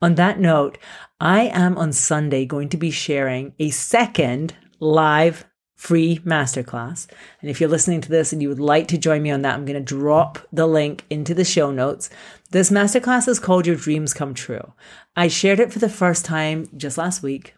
On 0.00 0.14
that 0.16 0.38
note, 0.38 0.78
I 1.20 1.42
am 1.46 1.76
on 1.78 1.92
Sunday 1.92 2.44
going 2.44 2.68
to 2.70 2.76
be 2.76 2.90
sharing 2.90 3.54
a 3.58 3.70
second 3.70 4.54
live 4.80 5.44
free 5.76 6.20
masterclass. 6.20 7.08
And 7.40 7.50
if 7.50 7.60
you're 7.60 7.68
listening 7.68 8.00
to 8.02 8.08
this 8.08 8.32
and 8.32 8.40
you 8.40 8.48
would 8.48 8.60
like 8.60 8.86
to 8.88 8.98
join 8.98 9.22
me 9.22 9.32
on 9.32 9.42
that, 9.42 9.54
I'm 9.54 9.64
going 9.64 9.84
to 9.84 9.94
drop 9.94 10.38
the 10.52 10.66
link 10.66 11.04
into 11.10 11.34
the 11.34 11.44
show 11.44 11.72
notes. 11.72 12.08
This 12.50 12.70
masterclass 12.70 13.26
is 13.26 13.40
called 13.40 13.66
Your 13.66 13.76
Dreams 13.76 14.14
Come 14.14 14.32
True. 14.32 14.74
I 15.16 15.26
shared 15.28 15.58
it 15.58 15.72
for 15.72 15.80
the 15.80 15.88
first 15.88 16.24
time 16.24 16.68
just 16.76 16.98
last 16.98 17.22
week 17.22 17.54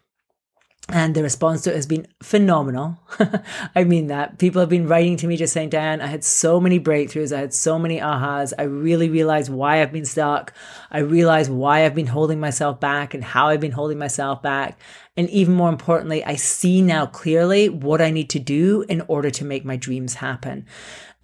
and 0.89 1.15
the 1.15 1.23
response 1.23 1.63
to 1.63 1.71
it 1.71 1.75
has 1.75 1.87
been 1.87 2.05
phenomenal. 2.21 2.99
I 3.75 3.83
mean 3.83 4.05
that. 4.07 4.37
People 4.37 4.59
have 4.59 4.69
been 4.69 4.87
writing 4.87 5.17
to 5.17 5.27
me 5.27 5.35
just 5.35 5.51
saying, 5.51 5.69
Diane, 5.69 5.99
I 5.99 6.05
had 6.05 6.23
so 6.23 6.59
many 6.59 6.79
breakthroughs. 6.79 7.35
I 7.35 7.39
had 7.39 7.55
so 7.55 7.79
many 7.79 7.99
ahas. 7.99 8.53
I 8.59 8.63
really 8.63 9.09
realized 9.09 9.51
why 9.51 9.81
I've 9.81 9.91
been 9.91 10.05
stuck. 10.05 10.53
I 10.91 10.99
realized 10.99 11.49
why 11.49 11.85
I've 11.85 11.95
been 11.95 12.05
holding 12.05 12.39
myself 12.39 12.79
back 12.79 13.15
and 13.15 13.23
how 13.23 13.47
I've 13.47 13.59
been 13.59 13.71
holding 13.71 13.97
myself 13.97 14.43
back. 14.43 14.79
And 15.17 15.27
even 15.31 15.55
more 15.55 15.69
importantly, 15.69 16.23
I 16.23 16.35
see 16.35 16.83
now 16.83 17.07
clearly 17.07 17.67
what 17.67 17.99
I 17.99 18.11
need 18.11 18.29
to 18.31 18.39
do 18.39 18.83
in 18.87 19.01
order 19.07 19.31
to 19.31 19.45
make 19.45 19.65
my 19.65 19.77
dreams 19.77 20.15
happen. 20.15 20.67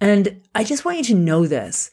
And 0.00 0.42
I 0.56 0.64
just 0.64 0.84
want 0.84 0.98
you 0.98 1.04
to 1.04 1.14
know 1.14 1.46
this. 1.46 1.92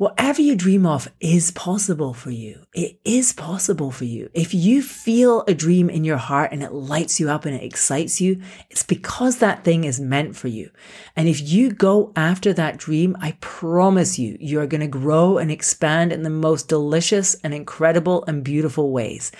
Whatever 0.00 0.40
you 0.40 0.56
dream 0.56 0.86
of 0.86 1.12
is 1.20 1.50
possible 1.50 2.14
for 2.14 2.30
you. 2.30 2.64
It 2.72 2.98
is 3.04 3.34
possible 3.34 3.90
for 3.90 4.06
you. 4.06 4.30
If 4.32 4.54
you 4.54 4.80
feel 4.80 5.44
a 5.46 5.52
dream 5.52 5.90
in 5.90 6.04
your 6.04 6.16
heart 6.16 6.52
and 6.52 6.62
it 6.62 6.72
lights 6.72 7.20
you 7.20 7.28
up 7.28 7.44
and 7.44 7.54
it 7.54 7.62
excites 7.62 8.18
you, 8.18 8.40
it's 8.70 8.82
because 8.82 9.40
that 9.40 9.62
thing 9.62 9.84
is 9.84 10.00
meant 10.00 10.36
for 10.36 10.48
you. 10.48 10.70
And 11.16 11.28
if 11.28 11.46
you 11.46 11.70
go 11.70 12.14
after 12.16 12.54
that 12.54 12.78
dream, 12.78 13.14
I 13.20 13.36
promise 13.42 14.18
you, 14.18 14.38
you 14.40 14.58
are 14.60 14.66
going 14.66 14.80
to 14.80 14.86
grow 14.86 15.36
and 15.36 15.50
expand 15.50 16.14
in 16.14 16.22
the 16.22 16.30
most 16.30 16.66
delicious 16.66 17.34
and 17.44 17.52
incredible 17.52 18.24
and 18.24 18.42
beautiful 18.42 18.92
ways. 18.92 19.32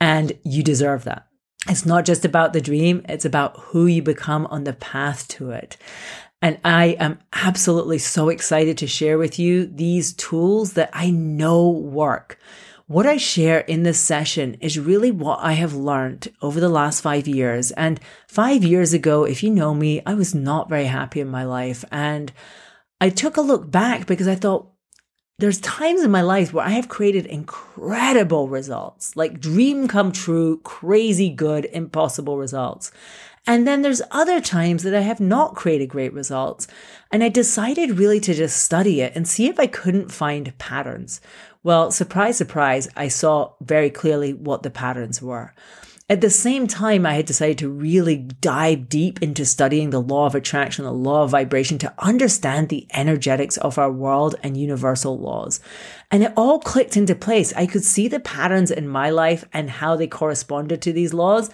And 0.00 0.32
you 0.42 0.64
deserve 0.64 1.04
that. 1.04 1.28
It's 1.68 1.86
not 1.86 2.04
just 2.04 2.24
about 2.24 2.52
the 2.52 2.60
dream. 2.60 3.04
It's 3.08 3.24
about 3.24 3.60
who 3.60 3.86
you 3.86 4.02
become 4.02 4.46
on 4.46 4.64
the 4.64 4.72
path 4.72 5.28
to 5.28 5.52
it. 5.52 5.76
And 6.42 6.58
I 6.64 6.96
am 6.98 7.18
absolutely 7.32 7.98
so 7.98 8.28
excited 8.30 8.78
to 8.78 8.86
share 8.86 9.18
with 9.18 9.38
you 9.38 9.66
these 9.66 10.14
tools 10.14 10.72
that 10.72 10.90
I 10.92 11.10
know 11.10 11.68
work. 11.68 12.38
What 12.86 13.06
I 13.06 13.18
share 13.18 13.60
in 13.60 13.82
this 13.82 14.00
session 14.00 14.54
is 14.54 14.78
really 14.78 15.10
what 15.10 15.38
I 15.42 15.52
have 15.52 15.74
learned 15.74 16.28
over 16.42 16.58
the 16.58 16.68
last 16.68 17.02
five 17.02 17.28
years. 17.28 17.70
And 17.72 18.00
five 18.26 18.64
years 18.64 18.92
ago, 18.92 19.24
if 19.24 19.42
you 19.42 19.50
know 19.50 19.74
me, 19.74 20.02
I 20.06 20.14
was 20.14 20.34
not 20.34 20.68
very 20.68 20.86
happy 20.86 21.20
in 21.20 21.28
my 21.28 21.44
life. 21.44 21.84
And 21.92 22.32
I 23.00 23.10
took 23.10 23.36
a 23.36 23.42
look 23.42 23.70
back 23.70 24.06
because 24.06 24.26
I 24.26 24.34
thought, 24.34 24.72
there's 25.38 25.60
times 25.60 26.02
in 26.02 26.10
my 26.10 26.20
life 26.20 26.52
where 26.52 26.66
I 26.66 26.70
have 26.70 26.88
created 26.88 27.24
incredible 27.24 28.48
results, 28.48 29.16
like 29.16 29.40
dream 29.40 29.88
come 29.88 30.12
true, 30.12 30.60
crazy 30.64 31.30
good, 31.30 31.64
impossible 31.72 32.36
results. 32.36 32.92
And 33.46 33.66
then 33.66 33.82
there's 33.82 34.02
other 34.10 34.40
times 34.40 34.82
that 34.82 34.94
I 34.94 35.00
have 35.00 35.20
not 35.20 35.54
created 35.54 35.88
great 35.88 36.12
results. 36.12 36.66
And 37.10 37.24
I 37.24 37.28
decided 37.28 37.98
really 37.98 38.20
to 38.20 38.34
just 38.34 38.62
study 38.62 39.00
it 39.00 39.12
and 39.16 39.26
see 39.26 39.46
if 39.46 39.58
I 39.58 39.66
couldn't 39.66 40.12
find 40.12 40.56
patterns. 40.58 41.20
Well, 41.62 41.90
surprise, 41.90 42.36
surprise, 42.36 42.88
I 42.96 43.08
saw 43.08 43.52
very 43.60 43.90
clearly 43.90 44.34
what 44.34 44.62
the 44.62 44.70
patterns 44.70 45.20
were. 45.20 45.52
At 46.10 46.22
the 46.22 46.30
same 46.30 46.66
time, 46.66 47.06
I 47.06 47.14
had 47.14 47.26
decided 47.26 47.58
to 47.58 47.68
really 47.68 48.16
dive 48.16 48.88
deep 48.88 49.22
into 49.22 49.44
studying 49.44 49.90
the 49.90 50.00
law 50.00 50.26
of 50.26 50.34
attraction, 50.34 50.84
the 50.84 50.92
law 50.92 51.22
of 51.22 51.30
vibration 51.30 51.78
to 51.78 51.94
understand 52.00 52.68
the 52.68 52.88
energetics 52.92 53.56
of 53.58 53.78
our 53.78 53.92
world 53.92 54.34
and 54.42 54.56
universal 54.56 55.20
laws. 55.20 55.60
And 56.10 56.24
it 56.24 56.32
all 56.36 56.58
clicked 56.58 56.96
into 56.96 57.14
place. 57.14 57.52
I 57.52 57.66
could 57.66 57.84
see 57.84 58.08
the 58.08 58.18
patterns 58.18 58.72
in 58.72 58.88
my 58.88 59.10
life 59.10 59.44
and 59.52 59.70
how 59.70 59.94
they 59.94 60.08
corresponded 60.08 60.82
to 60.82 60.92
these 60.92 61.14
laws. 61.14 61.48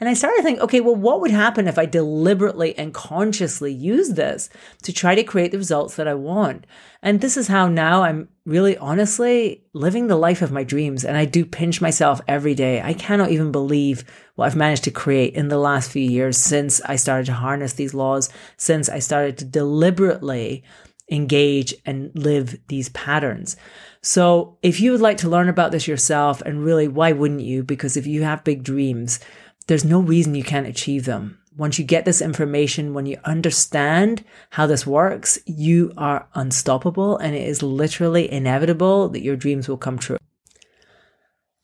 And 0.00 0.08
I 0.08 0.14
started 0.14 0.38
to 0.38 0.42
think, 0.42 0.58
okay, 0.58 0.80
well, 0.80 0.96
what 0.96 1.20
would 1.20 1.30
happen 1.30 1.68
if 1.68 1.78
I 1.78 1.86
deliberately 1.86 2.76
and 2.76 2.92
consciously 2.92 3.72
use 3.72 4.10
this 4.10 4.50
to 4.82 4.92
try 4.92 5.14
to 5.14 5.22
create 5.22 5.52
the 5.52 5.58
results 5.58 5.94
that 5.94 6.08
I 6.08 6.14
want? 6.14 6.66
And 7.02 7.20
this 7.20 7.36
is 7.36 7.46
how 7.46 7.68
now 7.68 8.02
I'm 8.02 8.28
really 8.44 8.76
honestly 8.76 9.62
living 9.74 10.08
the 10.08 10.16
life 10.16 10.42
of 10.42 10.50
my 10.50 10.64
dreams. 10.64 11.04
And 11.04 11.16
I 11.16 11.24
do 11.24 11.44
pinch 11.44 11.80
myself 11.80 12.20
every 12.26 12.54
day. 12.54 12.82
I 12.82 12.94
cannot 12.94 13.30
even 13.30 13.52
believe 13.52 14.04
what 14.34 14.46
I've 14.46 14.56
managed 14.56 14.82
to 14.84 14.90
create 14.90 15.34
in 15.34 15.46
the 15.46 15.58
last 15.58 15.92
few 15.92 16.02
years 16.02 16.36
since 16.36 16.80
I 16.80 16.96
started 16.96 17.26
to 17.26 17.34
harness 17.34 17.74
these 17.74 17.94
laws, 17.94 18.28
since 18.56 18.88
I 18.88 18.98
started 18.98 19.38
to 19.38 19.44
deliberately 19.44 20.64
engage 21.10 21.74
and 21.86 22.10
live 22.14 22.58
these 22.68 22.88
patterns. 22.88 23.56
So 24.00 24.58
if 24.62 24.80
you 24.80 24.90
would 24.90 25.00
like 25.00 25.18
to 25.18 25.28
learn 25.28 25.48
about 25.48 25.70
this 25.70 25.86
yourself, 25.86 26.40
and 26.42 26.64
really, 26.64 26.88
why 26.88 27.12
wouldn't 27.12 27.42
you? 27.42 27.62
Because 27.62 27.96
if 27.96 28.06
you 28.06 28.22
have 28.24 28.42
big 28.42 28.64
dreams, 28.64 29.20
there's 29.66 29.84
no 29.84 30.00
reason 30.00 30.34
you 30.34 30.44
can't 30.44 30.66
achieve 30.66 31.04
them. 31.04 31.38
Once 31.56 31.78
you 31.78 31.84
get 31.84 32.04
this 32.04 32.22
information, 32.22 32.94
when 32.94 33.04
you 33.04 33.18
understand 33.24 34.24
how 34.50 34.66
this 34.66 34.86
works, 34.86 35.38
you 35.44 35.92
are 35.98 36.26
unstoppable 36.34 37.18
and 37.18 37.36
it 37.36 37.46
is 37.46 37.62
literally 37.62 38.30
inevitable 38.30 39.08
that 39.10 39.22
your 39.22 39.36
dreams 39.36 39.68
will 39.68 39.76
come 39.76 39.98
true. 39.98 40.16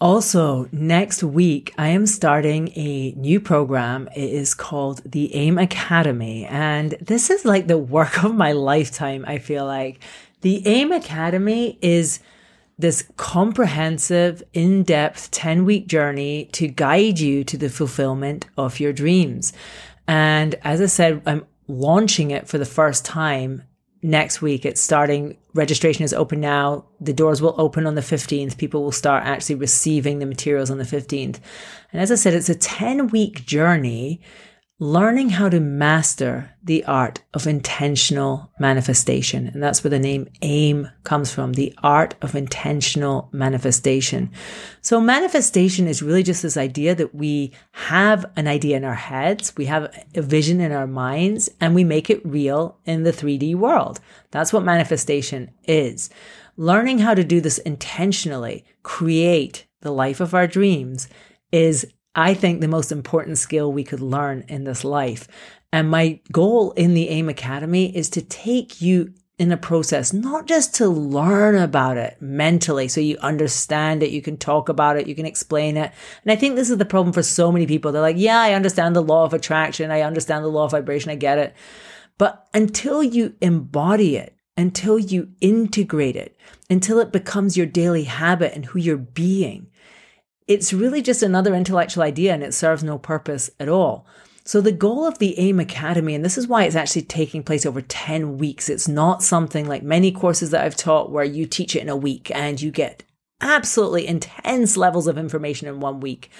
Also, 0.00 0.68
next 0.70 1.24
week, 1.24 1.74
I 1.76 1.88
am 1.88 2.06
starting 2.06 2.68
a 2.76 3.12
new 3.12 3.40
program. 3.40 4.08
It 4.14 4.30
is 4.30 4.54
called 4.54 5.02
the 5.04 5.34
AIM 5.34 5.58
Academy. 5.58 6.44
And 6.46 6.92
this 7.00 7.30
is 7.30 7.44
like 7.44 7.66
the 7.66 7.78
work 7.78 8.22
of 8.24 8.34
my 8.34 8.52
lifetime, 8.52 9.24
I 9.26 9.38
feel 9.38 9.64
like. 9.64 10.00
The 10.42 10.64
AIM 10.68 10.92
Academy 10.92 11.78
is 11.82 12.20
this 12.78 13.08
comprehensive, 13.16 14.42
in 14.52 14.84
depth 14.84 15.30
10 15.32 15.64
week 15.64 15.88
journey 15.88 16.48
to 16.52 16.68
guide 16.68 17.18
you 17.18 17.42
to 17.44 17.56
the 17.56 17.68
fulfillment 17.68 18.46
of 18.56 18.78
your 18.78 18.92
dreams. 18.92 19.52
And 20.06 20.54
as 20.62 20.80
I 20.80 20.86
said, 20.86 21.22
I'm 21.26 21.44
launching 21.66 22.30
it 22.30 22.48
for 22.48 22.56
the 22.56 22.64
first 22.64 23.04
time 23.04 23.64
next 24.00 24.40
week. 24.40 24.64
It's 24.64 24.80
starting, 24.80 25.36
registration 25.54 26.04
is 26.04 26.14
open 26.14 26.40
now. 26.40 26.86
The 27.00 27.12
doors 27.12 27.42
will 27.42 27.54
open 27.58 27.86
on 27.86 27.96
the 27.96 28.00
15th. 28.00 28.56
People 28.56 28.82
will 28.82 28.92
start 28.92 29.24
actually 29.24 29.56
receiving 29.56 30.20
the 30.20 30.26
materials 30.26 30.70
on 30.70 30.78
the 30.78 30.84
15th. 30.84 31.40
And 31.92 32.00
as 32.00 32.12
I 32.12 32.14
said, 32.14 32.34
it's 32.34 32.48
a 32.48 32.54
10 32.54 33.08
week 33.08 33.44
journey 33.44 34.20
learning 34.80 35.30
how 35.30 35.48
to 35.48 35.58
master 35.58 36.54
the 36.62 36.84
art 36.84 37.20
of 37.34 37.48
intentional 37.48 38.52
manifestation. 38.60 39.48
And 39.48 39.60
that's 39.60 39.82
where 39.82 39.90
the 39.90 39.98
name 39.98 40.28
AIM 40.40 40.88
comes 41.02 41.32
from, 41.32 41.54
the 41.54 41.74
art 41.82 42.14
of 42.22 42.36
intentional 42.36 43.28
manifestation. 43.32 44.30
So 44.80 45.00
manifestation 45.00 45.88
is 45.88 46.00
really 46.00 46.22
just 46.22 46.42
this 46.42 46.56
idea 46.56 46.94
that 46.94 47.12
we 47.12 47.52
have 47.72 48.24
an 48.36 48.46
idea 48.46 48.76
in 48.76 48.84
our 48.84 48.94
heads, 48.94 49.52
we 49.56 49.64
have 49.64 49.92
a 50.14 50.22
vision 50.22 50.60
in 50.60 50.70
our 50.70 50.86
minds, 50.86 51.48
and 51.60 51.74
we 51.74 51.82
make 51.82 52.08
it 52.08 52.24
real 52.24 52.78
in 52.84 53.02
the 53.02 53.12
3D 53.12 53.56
world. 53.56 53.98
That's 54.30 54.52
what 54.52 54.62
manifestation 54.62 55.50
is. 55.64 56.08
Learning 56.56 56.98
how 56.98 57.14
to 57.14 57.24
do 57.24 57.40
this 57.40 57.58
intentionally, 57.58 58.64
create 58.84 59.66
the 59.80 59.92
life 59.92 60.20
of 60.20 60.34
our 60.34 60.46
dreams 60.46 61.08
is 61.50 61.86
I 62.18 62.34
think, 62.34 62.60
the 62.60 62.66
most 62.66 62.90
important 62.90 63.38
skill 63.38 63.72
we 63.72 63.84
could 63.84 64.00
learn 64.00 64.44
in 64.48 64.64
this 64.64 64.82
life. 64.82 65.28
And 65.72 65.88
my 65.88 66.18
goal 66.32 66.72
in 66.72 66.94
the 66.94 67.08
AIM 67.10 67.28
Academy 67.28 67.96
is 67.96 68.10
to 68.10 68.22
take 68.22 68.82
you 68.82 69.14
in 69.38 69.52
a 69.52 69.56
process, 69.56 70.12
not 70.12 70.48
just 70.48 70.74
to 70.74 70.88
learn 70.88 71.54
about 71.54 71.96
it 71.96 72.16
mentally 72.20 72.88
so 72.88 73.00
you 73.00 73.16
understand 73.18 74.02
it, 74.02 74.10
you 74.10 74.20
can 74.20 74.36
talk 74.36 74.68
about 74.68 74.96
it, 74.96 75.06
you 75.06 75.14
can 75.14 75.26
explain 75.26 75.76
it. 75.76 75.92
And 76.24 76.32
I 76.32 76.34
think 76.34 76.56
this 76.56 76.70
is 76.70 76.78
the 76.78 76.84
problem 76.84 77.12
for 77.12 77.22
so 77.22 77.52
many 77.52 77.64
people. 77.64 77.92
They're 77.92 78.02
like, 78.02 78.16
yeah, 78.18 78.40
I 78.40 78.54
understand 78.54 78.96
the 78.96 79.00
law 79.00 79.22
of 79.22 79.32
attraction, 79.32 79.92
I 79.92 80.00
understand 80.00 80.44
the 80.44 80.48
law 80.48 80.64
of 80.64 80.72
vibration, 80.72 81.12
I 81.12 81.14
get 81.14 81.38
it. 81.38 81.54
But 82.18 82.48
until 82.52 83.00
you 83.00 83.36
embody 83.40 84.16
it, 84.16 84.34
until 84.56 84.98
you 84.98 85.28
integrate 85.40 86.16
it, 86.16 86.36
until 86.68 86.98
it 86.98 87.12
becomes 87.12 87.56
your 87.56 87.66
daily 87.66 88.04
habit 88.04 88.54
and 88.56 88.64
who 88.64 88.80
you're 88.80 88.96
being, 88.96 89.68
it's 90.48 90.72
really 90.72 91.02
just 91.02 91.22
another 91.22 91.54
intellectual 91.54 92.02
idea 92.02 92.32
and 92.32 92.42
it 92.42 92.54
serves 92.54 92.82
no 92.82 92.98
purpose 92.98 93.50
at 93.60 93.68
all. 93.68 94.06
So 94.44 94.62
the 94.62 94.72
goal 94.72 95.04
of 95.04 95.18
the 95.18 95.38
AIM 95.38 95.60
Academy, 95.60 96.14
and 96.14 96.24
this 96.24 96.38
is 96.38 96.48
why 96.48 96.64
it's 96.64 96.74
actually 96.74 97.02
taking 97.02 97.42
place 97.42 97.66
over 97.66 97.82
10 97.82 98.38
weeks. 98.38 98.70
It's 98.70 98.88
not 98.88 99.22
something 99.22 99.68
like 99.68 99.82
many 99.82 100.10
courses 100.10 100.50
that 100.50 100.64
I've 100.64 100.74
taught 100.74 101.12
where 101.12 101.24
you 101.24 101.44
teach 101.44 101.76
it 101.76 101.82
in 101.82 101.90
a 101.90 101.96
week 101.96 102.30
and 102.34 102.58
you 102.58 102.70
get 102.70 103.04
absolutely 103.42 104.06
intense 104.06 104.78
levels 104.78 105.06
of 105.06 105.18
information 105.18 105.68
in 105.68 105.80
one 105.80 106.00
week. 106.00 106.30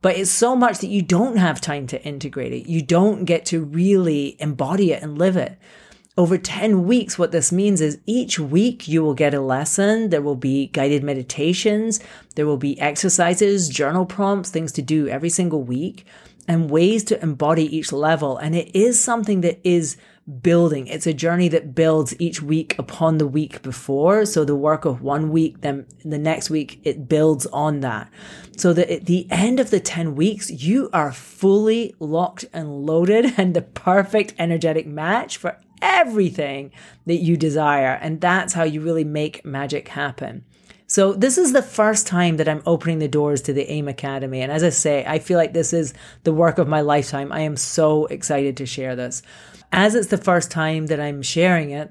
But 0.00 0.16
it's 0.16 0.32
so 0.32 0.56
much 0.56 0.78
that 0.78 0.88
you 0.88 1.02
don't 1.02 1.36
have 1.36 1.60
time 1.60 1.86
to 1.86 2.02
integrate 2.02 2.52
it. 2.52 2.66
You 2.66 2.82
don't 2.82 3.24
get 3.24 3.46
to 3.46 3.62
really 3.62 4.36
embody 4.40 4.90
it 4.90 5.00
and 5.00 5.16
live 5.16 5.36
it 5.36 5.56
over 6.18 6.36
10 6.36 6.84
weeks, 6.84 7.18
what 7.18 7.32
this 7.32 7.50
means 7.50 7.80
is 7.80 7.98
each 8.04 8.38
week 8.38 8.86
you 8.86 9.02
will 9.02 9.14
get 9.14 9.32
a 9.32 9.40
lesson. 9.40 10.10
There 10.10 10.20
will 10.20 10.36
be 10.36 10.66
guided 10.66 11.02
meditations. 11.02 12.00
There 12.34 12.46
will 12.46 12.58
be 12.58 12.78
exercises, 12.78 13.68
journal 13.70 14.04
prompts, 14.04 14.50
things 14.50 14.72
to 14.72 14.82
do 14.82 15.08
every 15.08 15.30
single 15.30 15.62
week 15.62 16.04
and 16.46 16.70
ways 16.70 17.04
to 17.04 17.22
embody 17.22 17.64
each 17.74 17.92
level. 17.92 18.36
And 18.36 18.54
it 18.54 18.74
is 18.74 19.02
something 19.02 19.40
that 19.42 19.66
is 19.66 19.96
building. 20.40 20.86
It's 20.86 21.06
a 21.06 21.14
journey 21.14 21.48
that 21.48 21.74
builds 21.74 22.14
each 22.20 22.42
week 22.42 22.78
upon 22.78 23.18
the 23.18 23.26
week 23.26 23.62
before. 23.62 24.24
So 24.26 24.44
the 24.44 24.54
work 24.54 24.84
of 24.84 25.02
one 25.02 25.30
week, 25.30 25.62
then 25.62 25.86
the 26.04 26.18
next 26.18 26.50
week, 26.50 26.80
it 26.84 27.08
builds 27.08 27.46
on 27.46 27.80
that. 27.80 28.10
So 28.56 28.72
that 28.74 28.90
at 28.90 29.06
the 29.06 29.26
end 29.30 29.60
of 29.60 29.70
the 29.70 29.80
10 29.80 30.14
weeks, 30.14 30.50
you 30.50 30.90
are 30.92 31.12
fully 31.12 31.94
locked 31.98 32.44
and 32.52 32.84
loaded 32.86 33.34
and 33.38 33.54
the 33.54 33.62
perfect 33.62 34.34
energetic 34.38 34.86
match 34.86 35.38
for 35.38 35.56
everything 35.82 36.72
that 37.04 37.16
you 37.16 37.36
desire. 37.36 37.98
And 38.00 38.20
that's 38.20 38.54
how 38.54 38.62
you 38.62 38.80
really 38.80 39.04
make 39.04 39.44
magic 39.44 39.88
happen. 39.88 40.44
So 40.86 41.14
this 41.14 41.38
is 41.38 41.52
the 41.52 41.62
first 41.62 42.06
time 42.06 42.36
that 42.36 42.48
I'm 42.48 42.62
opening 42.66 42.98
the 42.98 43.08
doors 43.08 43.40
to 43.42 43.52
the 43.52 43.70
AIM 43.70 43.88
Academy. 43.88 44.40
And 44.40 44.52
as 44.52 44.62
I 44.62 44.68
say, 44.68 45.04
I 45.06 45.18
feel 45.18 45.38
like 45.38 45.54
this 45.54 45.72
is 45.72 45.94
the 46.24 46.34
work 46.34 46.58
of 46.58 46.68
my 46.68 46.82
lifetime. 46.82 47.32
I 47.32 47.40
am 47.40 47.56
so 47.56 48.06
excited 48.06 48.56
to 48.58 48.66
share 48.66 48.94
this. 48.94 49.22
As 49.72 49.94
it's 49.94 50.08
the 50.08 50.18
first 50.18 50.50
time 50.50 50.86
that 50.86 51.00
I'm 51.00 51.22
sharing 51.22 51.70
it, 51.70 51.90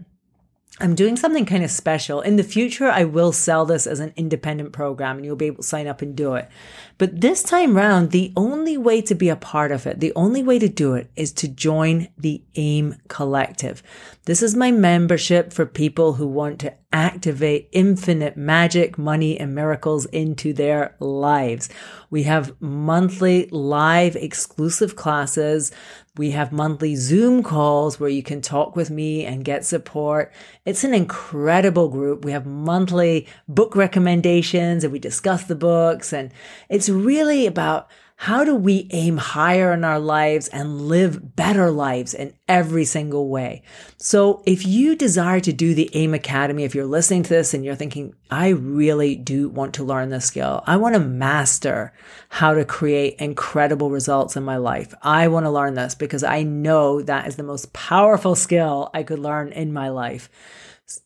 I'm 0.81 0.95
doing 0.95 1.15
something 1.15 1.45
kind 1.45 1.63
of 1.63 1.69
special. 1.69 2.21
In 2.21 2.37
the 2.37 2.43
future, 2.43 2.89
I 2.89 3.03
will 3.03 3.31
sell 3.31 3.65
this 3.65 3.85
as 3.85 3.99
an 3.99 4.13
independent 4.15 4.73
program 4.73 5.17
and 5.17 5.25
you'll 5.25 5.35
be 5.35 5.45
able 5.45 5.57
to 5.57 5.63
sign 5.63 5.85
up 5.85 6.01
and 6.01 6.15
do 6.15 6.33
it. 6.33 6.49
But 6.97 7.21
this 7.21 7.43
time 7.43 7.77
round, 7.77 8.09
the 8.09 8.33
only 8.35 8.77
way 8.77 9.01
to 9.03 9.13
be 9.13 9.29
a 9.29 9.35
part 9.35 9.71
of 9.71 9.85
it, 9.85 9.99
the 9.99 10.13
only 10.15 10.41
way 10.41 10.57
to 10.57 10.67
do 10.67 10.95
it 10.95 11.11
is 11.15 11.31
to 11.33 11.47
join 11.47 12.07
the 12.17 12.41
AIM 12.55 12.95
Collective. 13.09 13.83
This 14.25 14.41
is 14.41 14.55
my 14.55 14.71
membership 14.71 15.53
for 15.53 15.65
people 15.65 16.13
who 16.13 16.27
want 16.27 16.59
to 16.59 16.73
activate 16.93 17.69
infinite 17.71 18.35
magic, 18.35 18.97
money, 18.97 19.39
and 19.39 19.55
miracles 19.55 20.05
into 20.07 20.53
their 20.53 20.95
lives. 20.99 21.69
We 22.09 22.23
have 22.23 22.59
monthly 22.61 23.47
live 23.49 24.15
exclusive 24.15 24.95
classes. 24.95 25.71
We 26.17 26.31
have 26.31 26.51
monthly 26.51 26.97
Zoom 26.97 27.41
calls 27.41 27.97
where 27.97 28.09
you 28.09 28.21
can 28.21 28.41
talk 28.41 28.75
with 28.75 28.89
me 28.89 29.25
and 29.25 29.45
get 29.45 29.63
support. 29.63 30.33
It's 30.65 30.83
an 30.83 30.93
incredible 30.93 31.87
group. 31.87 32.25
We 32.25 32.33
have 32.33 32.45
monthly 32.45 33.27
book 33.47 33.77
recommendations 33.77 34.83
and 34.83 34.91
we 34.91 34.99
discuss 34.99 35.45
the 35.45 35.55
books 35.55 36.11
and 36.11 36.33
it's 36.67 36.89
really 36.89 37.45
about 37.45 37.89
how 38.21 38.43
do 38.43 38.53
we 38.53 38.87
aim 38.91 39.17
higher 39.17 39.73
in 39.73 39.83
our 39.83 39.97
lives 39.97 40.47
and 40.49 40.81
live 40.81 41.35
better 41.35 41.71
lives 41.71 42.13
in 42.13 42.31
every 42.47 42.85
single 42.85 43.29
way? 43.29 43.63
So 43.97 44.43
if 44.45 44.63
you 44.63 44.95
desire 44.95 45.39
to 45.39 45.51
do 45.51 45.73
the 45.73 45.89
AIM 45.95 46.13
Academy, 46.13 46.63
if 46.63 46.75
you're 46.75 46.85
listening 46.85 47.23
to 47.23 47.29
this 47.29 47.55
and 47.55 47.65
you're 47.65 47.73
thinking, 47.73 48.13
I 48.29 48.49
really 48.49 49.15
do 49.15 49.49
want 49.49 49.73
to 49.73 49.83
learn 49.83 50.09
this 50.09 50.25
skill. 50.25 50.63
I 50.67 50.77
want 50.77 50.93
to 50.93 50.99
master 50.99 51.93
how 52.29 52.53
to 52.53 52.63
create 52.63 53.15
incredible 53.15 53.89
results 53.89 54.35
in 54.35 54.43
my 54.43 54.57
life. 54.57 54.93
I 55.01 55.27
want 55.27 55.47
to 55.47 55.49
learn 55.49 55.73
this 55.73 55.95
because 55.95 56.23
I 56.23 56.43
know 56.43 57.01
that 57.01 57.25
is 57.25 57.37
the 57.37 57.43
most 57.43 57.73
powerful 57.73 58.35
skill 58.35 58.91
I 58.93 59.01
could 59.01 59.17
learn 59.17 59.51
in 59.51 59.73
my 59.73 59.89
life. 59.89 60.29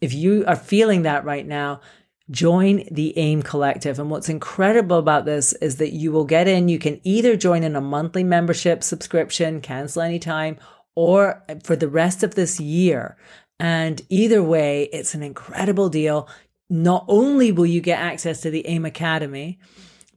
If 0.01 0.13
you 0.13 0.43
are 0.47 0.57
feeling 0.57 1.03
that 1.03 1.23
right 1.23 1.47
now, 1.47 1.79
join 2.31 2.83
the 2.91 3.17
AIM 3.17 3.43
collective. 3.43 3.99
And 3.99 4.09
what's 4.09 4.29
incredible 4.29 4.97
about 4.97 5.25
this 5.25 5.53
is 5.53 5.77
that 5.77 5.93
you 5.93 6.11
will 6.11 6.25
get 6.25 6.47
in, 6.47 6.69
you 6.69 6.79
can 6.79 6.99
either 7.03 7.35
join 7.35 7.63
in 7.63 7.75
a 7.75 7.81
monthly 7.81 8.23
membership 8.23 8.83
subscription, 8.83 9.61
cancel 9.61 10.01
anytime, 10.01 10.57
or 10.95 11.43
for 11.63 11.75
the 11.75 11.89
rest 11.89 12.23
of 12.23 12.35
this 12.35 12.59
year. 12.59 13.17
And 13.59 14.01
either 14.09 14.41
way, 14.41 14.89
it's 14.91 15.13
an 15.13 15.23
incredible 15.23 15.89
deal. 15.89 16.27
Not 16.69 17.05
only 17.07 17.51
will 17.51 17.65
you 17.65 17.81
get 17.81 17.99
access 17.99 18.41
to 18.41 18.49
the 18.49 18.65
AIM 18.67 18.85
Academy, 18.85 19.59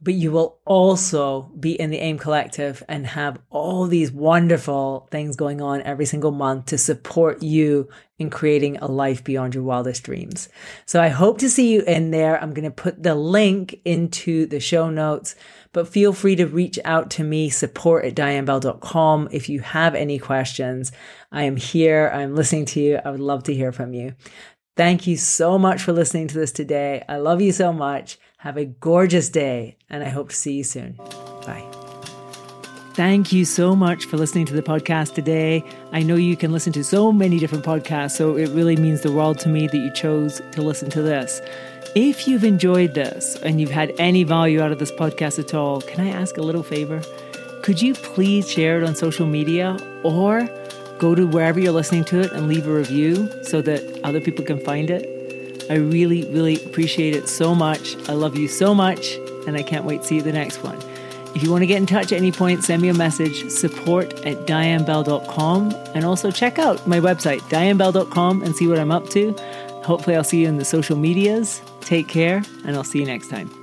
but 0.01 0.13
you 0.13 0.31
will 0.31 0.59
also 0.65 1.51
be 1.59 1.79
in 1.79 1.89
the 1.89 1.99
AIM 1.99 2.17
collective 2.17 2.83
and 2.87 3.05
have 3.05 3.39
all 3.49 3.85
these 3.85 4.11
wonderful 4.11 5.07
things 5.11 5.35
going 5.35 5.61
on 5.61 5.81
every 5.81 6.05
single 6.05 6.31
month 6.31 6.67
to 6.67 6.77
support 6.77 7.43
you 7.43 7.89
in 8.17 8.29
creating 8.29 8.77
a 8.77 8.87
life 8.87 9.23
beyond 9.23 9.55
your 9.55 9.63
wildest 9.63 10.03
dreams. 10.03 10.49
So 10.85 11.01
I 11.01 11.09
hope 11.09 11.37
to 11.39 11.49
see 11.49 11.73
you 11.73 11.81
in 11.81 12.11
there. 12.11 12.41
I'm 12.41 12.53
going 12.53 12.63
to 12.65 12.71
put 12.71 13.01
the 13.03 13.15
link 13.15 13.79
into 13.83 14.45
the 14.45 14.59
show 14.59 14.89
notes, 14.89 15.35
but 15.73 15.87
feel 15.87 16.13
free 16.13 16.35
to 16.37 16.45
reach 16.45 16.79
out 16.85 17.09
to 17.11 17.23
me, 17.23 17.49
support 17.49 18.05
at 18.05 18.15
dianebell.com. 18.15 19.29
If 19.31 19.49
you 19.49 19.59
have 19.61 19.95
any 19.95 20.19
questions, 20.19 20.91
I 21.31 21.43
am 21.43 21.57
here. 21.57 22.09
I'm 22.13 22.35
listening 22.35 22.65
to 22.65 22.79
you. 22.79 22.99
I 23.03 23.11
would 23.11 23.19
love 23.19 23.43
to 23.43 23.53
hear 23.53 23.71
from 23.71 23.93
you. 23.93 24.15
Thank 24.77 25.07
you 25.07 25.17
so 25.17 25.57
much 25.57 25.81
for 25.81 25.91
listening 25.91 26.29
to 26.29 26.37
this 26.37 26.53
today. 26.53 27.03
I 27.09 27.17
love 27.17 27.41
you 27.41 27.51
so 27.51 27.73
much. 27.73 28.17
Have 28.39 28.55
a 28.55 28.63
gorgeous 28.63 29.27
day, 29.27 29.75
and 29.89 30.01
I 30.01 30.07
hope 30.07 30.29
to 30.29 30.35
see 30.35 30.53
you 30.53 30.63
soon. 30.63 30.93
Bye. 31.45 31.65
Thank 32.93 33.33
you 33.33 33.43
so 33.43 33.75
much 33.75 34.05
for 34.05 34.15
listening 34.15 34.45
to 34.45 34.53
the 34.53 34.61
podcast 34.61 35.13
today. 35.13 35.61
I 35.91 36.03
know 36.03 36.15
you 36.15 36.37
can 36.37 36.53
listen 36.53 36.71
to 36.71 36.83
so 36.85 37.11
many 37.11 37.37
different 37.37 37.65
podcasts, 37.65 38.11
so 38.11 38.37
it 38.37 38.47
really 38.51 38.77
means 38.77 39.01
the 39.01 39.11
world 39.11 39.39
to 39.39 39.49
me 39.49 39.67
that 39.67 39.77
you 39.77 39.91
chose 39.91 40.41
to 40.53 40.61
listen 40.61 40.89
to 40.91 41.01
this. 41.01 41.41
If 41.95 42.29
you've 42.29 42.45
enjoyed 42.45 42.93
this 42.93 43.35
and 43.43 43.59
you've 43.59 43.71
had 43.71 43.91
any 43.99 44.23
value 44.23 44.61
out 44.61 44.71
of 44.71 44.79
this 44.79 44.93
podcast 44.93 45.37
at 45.37 45.53
all, 45.53 45.81
can 45.81 46.07
I 46.07 46.09
ask 46.09 46.37
a 46.37 46.41
little 46.41 46.63
favor? 46.63 47.01
Could 47.61 47.81
you 47.81 47.93
please 47.93 48.49
share 48.49 48.77
it 48.77 48.85
on 48.85 48.95
social 48.95 49.27
media 49.27 49.77
or 50.01 50.47
go 50.97 51.13
to 51.13 51.27
wherever 51.27 51.59
you're 51.59 51.73
listening 51.73 52.05
to 52.05 52.21
it 52.21 52.31
and 52.31 52.47
leave 52.47 52.69
a 52.69 52.73
review 52.73 53.29
so 53.43 53.61
that 53.63 53.83
other 54.05 54.21
people 54.21 54.45
can 54.45 54.63
find 54.63 54.89
it? 54.89 55.18
I 55.69 55.75
really, 55.75 56.23
really 56.25 56.63
appreciate 56.63 57.15
it 57.15 57.29
so 57.29 57.53
much. 57.53 57.95
I 58.09 58.13
love 58.13 58.37
you 58.37 58.47
so 58.47 58.73
much, 58.73 59.15
and 59.47 59.55
I 59.55 59.63
can't 59.63 59.85
wait 59.85 60.01
to 60.01 60.07
see 60.07 60.15
you 60.15 60.21
the 60.21 60.33
next 60.33 60.63
one. 60.63 60.79
If 61.35 61.43
you 61.43 61.51
want 61.51 61.61
to 61.61 61.67
get 61.67 61.77
in 61.77 61.85
touch 61.85 62.11
at 62.11 62.17
any 62.17 62.31
point, 62.31 62.63
send 62.63 62.81
me 62.81 62.89
a 62.89 62.93
message, 62.93 63.49
support 63.49 64.13
at 64.25 64.47
dianebell.com, 64.47 65.75
and 65.93 66.05
also 66.05 66.31
check 66.31 66.57
out 66.57 66.87
my 66.87 66.99
website, 66.99 67.39
dianebell.com, 67.41 68.43
and 68.43 68.55
see 68.55 68.67
what 68.67 68.79
I'm 68.79 68.91
up 68.91 69.09
to. 69.09 69.33
Hopefully, 69.83 70.15
I'll 70.15 70.23
see 70.23 70.41
you 70.41 70.47
in 70.47 70.57
the 70.57 70.65
social 70.65 70.97
medias. 70.97 71.61
Take 71.81 72.07
care, 72.07 72.43
and 72.65 72.75
I'll 72.75 72.83
see 72.83 72.99
you 72.99 73.05
next 73.05 73.29
time. 73.29 73.58